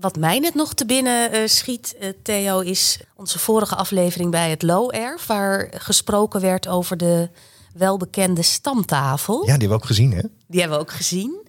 [0.00, 4.50] Wat mij net nog te binnen eh, schiet, eh, Theo, is onze vorige aflevering bij
[4.50, 7.28] het Low Air, waar gesproken werd over de
[7.74, 9.36] welbekende stamtafel.
[9.36, 10.22] Ja, die hebben we ook gezien, hè?
[10.46, 11.40] Die hebben we ook gezien.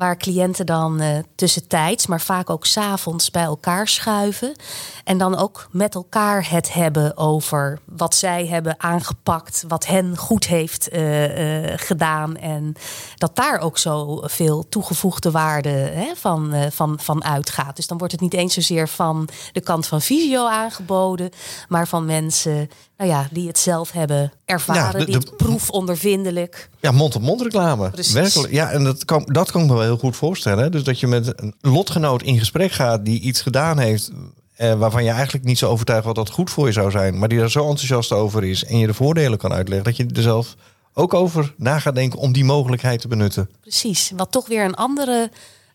[0.00, 4.56] Waar cliënten dan eh, tussentijds, maar vaak ook s'avonds bij elkaar schuiven.
[5.04, 9.64] En dan ook met elkaar het hebben over wat zij hebben aangepakt.
[9.68, 12.36] Wat hen goed heeft eh, eh, gedaan.
[12.36, 12.72] En
[13.16, 17.76] dat daar ook zo veel toegevoegde waarde hè, van, van, van uitgaat.
[17.76, 21.30] Dus dan wordt het niet eens zozeer van de kant van visio aangeboden.
[21.68, 22.68] Maar van mensen
[23.00, 24.82] nou ja, die het zelf hebben ervaren.
[24.82, 27.90] Ja, de- die het de- proefondervindelijk Ja, mond-op-mond reclame.
[27.90, 28.12] Precies.
[28.12, 28.52] Werkelijk.
[28.52, 30.64] Ja, en dat kan, dat kan ik me wel heel goed voorstellen.
[30.64, 30.70] hè.
[30.70, 34.10] Dus dat je met een lotgenoot in gesprek gaat die iets gedaan heeft.
[34.56, 37.18] Eh, waarvan je eigenlijk niet zo overtuigd wat dat goed voor je zou zijn.
[37.18, 38.64] Maar die er zo enthousiast over is.
[38.64, 39.84] En je de voordelen kan uitleggen.
[39.86, 40.54] Dat je er zelf
[40.94, 43.50] ook over na gaat denken om die mogelijkheid te benutten.
[43.60, 45.30] Precies, wat toch weer een andere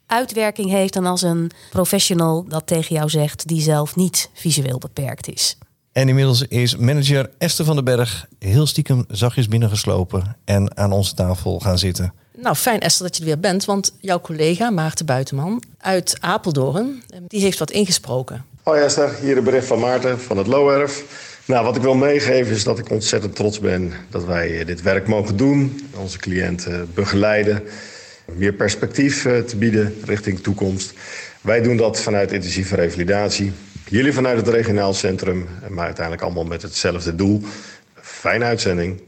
[0.08, 5.28] uitwerking heeft dan als een professional dat tegen jou zegt die zelf niet visueel beperkt
[5.28, 5.58] is.
[5.96, 10.38] En inmiddels is manager Esther van den Berg heel stiekem zachtjes binnengeslopen.
[10.46, 12.14] En aan onze tafel gaan zitten.
[12.38, 17.04] Nou, fijn Esther dat je er weer bent, want jouw collega Maarten Buitenman uit Apeldoorn,
[17.10, 18.46] eh, die heeft wat ingesproken.
[18.64, 21.04] Hoi Esther, hier een bericht van Maarten van het Lowerf.
[21.46, 24.82] Nou, wat ik wil meegeven is dat ik ontzettend trots ben dat wij eh, dit
[24.82, 25.82] werk mogen doen.
[25.98, 27.64] Onze cliënten begeleiden,
[28.26, 30.94] meer perspectief eh, te bieden richting toekomst.
[31.42, 33.52] Wij doen dat vanuit intensieve revalidatie.
[33.90, 37.42] Jullie vanuit het regionaal centrum, maar uiteindelijk allemaal met hetzelfde doel.
[37.96, 39.02] Fijne uitzending.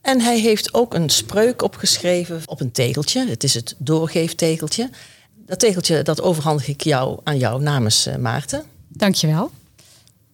[0.00, 3.28] En hij heeft ook een spreuk opgeschreven op een tegeltje.
[3.28, 4.90] Het is het doorgeeftegeltje.
[5.46, 8.64] Dat tegeltje dat overhandig ik jou aan jou namens eh, Maarten.
[8.88, 9.50] Dankjewel.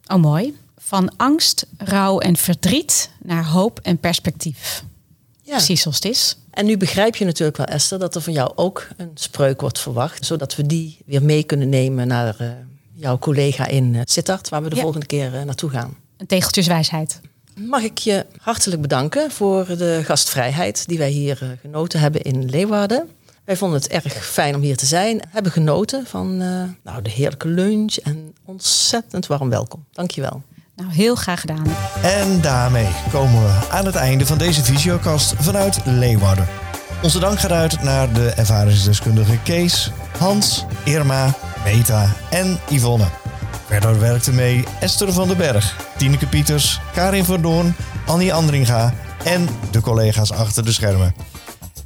[0.07, 0.57] Oh, mooi.
[0.76, 4.84] Van angst, rouw en verdriet naar hoop en perspectief.
[5.42, 5.57] Ja.
[5.57, 6.38] Precies zoals het is.
[6.51, 9.78] En nu begrijp je natuurlijk wel, Esther, dat er van jou ook een spreuk wordt
[9.78, 10.26] verwacht.
[10.26, 12.49] Zodat we die weer mee kunnen nemen naar eh,
[13.01, 14.82] jouw collega in uh, Sittard, waar we de Ja.
[14.82, 15.96] volgende keer eh, naartoe gaan.
[16.16, 17.20] Een tegeltjeswijsheid.
[17.55, 22.44] Mag ik je hartelijk bedanken voor de gastvrijheid die wij hier eh, genoten hebben in
[22.51, 23.09] Leeuwarden.
[23.44, 25.20] Wij vonden het erg fijn om hier te zijn.
[25.28, 29.84] Hebben genoten van eh, nou, de heerlijke lunch en ontzettend warm welkom.
[29.92, 30.42] Dankjewel.
[30.76, 31.66] Nou, heel graag gedaan.
[32.03, 36.46] En daarmee komen we aan het einde van deze visiokast vanuit Leeuwarden.
[37.03, 41.34] Onze dank gaat uit naar de ervaringsdeskundige Kees, Hans, Irma,
[41.64, 43.05] Meta en Yvonne.
[43.66, 47.74] Verder werkten mee Esther van den Berg, Tineke Pieters, Karin van Doorn,
[48.07, 48.94] Annie Andringa
[49.24, 51.14] en de collega's achter de schermen.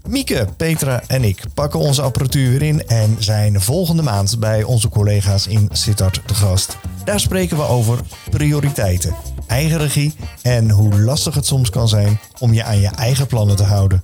[0.06, 4.88] Mieke, Petra en ik pakken onze apparatuur weer in en zijn volgende maand bij onze
[4.88, 6.76] collega's in Sittard te gast.
[7.04, 7.98] Daar spreken we over
[8.30, 9.14] prioriteiten,
[9.46, 13.56] eigen regie en hoe lastig het soms kan zijn om je aan je eigen plannen
[13.56, 14.02] te houden.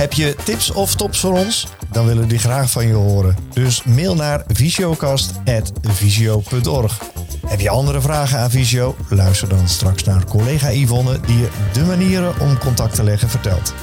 [0.00, 1.66] Heb je tips of tops voor ons?
[1.92, 3.36] Dan willen we die graag van je horen.
[3.52, 6.98] Dus mail naar visiocast.visio.org.
[7.46, 8.96] Heb je andere vragen aan Visio?
[9.08, 13.74] Luister dan straks naar collega Yvonne die je de manieren om contact te leggen vertelt.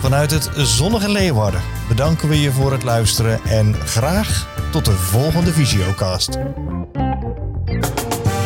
[0.00, 5.52] Vanuit het zonnige Leeuwarden bedanken we je voor het luisteren en graag tot de volgende
[5.52, 6.32] Visiocast.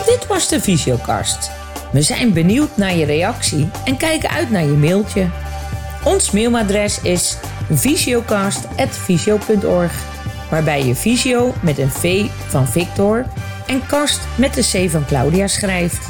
[0.06, 1.50] Dit was de Visiocast.
[1.92, 5.28] We zijn benieuwd naar je reactie en kijken uit naar je mailtje.
[6.04, 7.36] Ons mailadres is
[7.70, 9.92] visiocast.visio.org,
[10.50, 13.26] waarbij je visio met een V van Victor
[13.66, 16.08] en kast met de C van Claudia schrijft.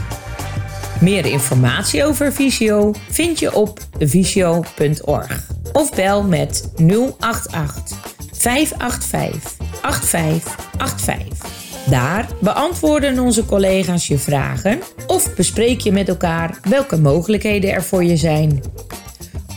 [1.01, 6.70] Meer informatie over Visio vind je op visio.org of bel met
[7.18, 7.99] 088
[8.32, 11.62] 585 8585.
[11.86, 18.05] Daar beantwoorden onze collega's je vragen of bespreek je met elkaar welke mogelijkheden er voor
[18.05, 18.62] je zijn.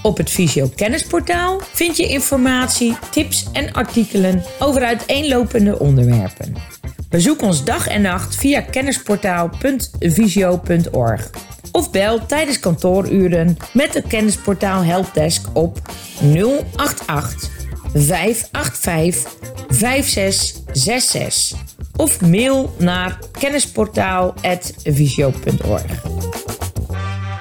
[0.07, 6.55] Op het Visio Kennisportaal vind je informatie, tips en artikelen over uiteenlopende onderwerpen.
[7.09, 11.29] Bezoek ons dag en nacht via kennisportaal.visio.org
[11.71, 15.81] of bel tijdens kantooruren met de Kennisportaal Helpdesk op
[16.75, 17.49] 088
[17.93, 19.35] 585
[19.69, 21.59] 5666
[21.95, 26.01] of mail naar kennisportaal.visio.org.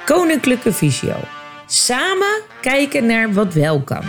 [0.04, 1.35] Koninklijke Visio.
[1.66, 4.04] Samen kijken naar wat wel kan.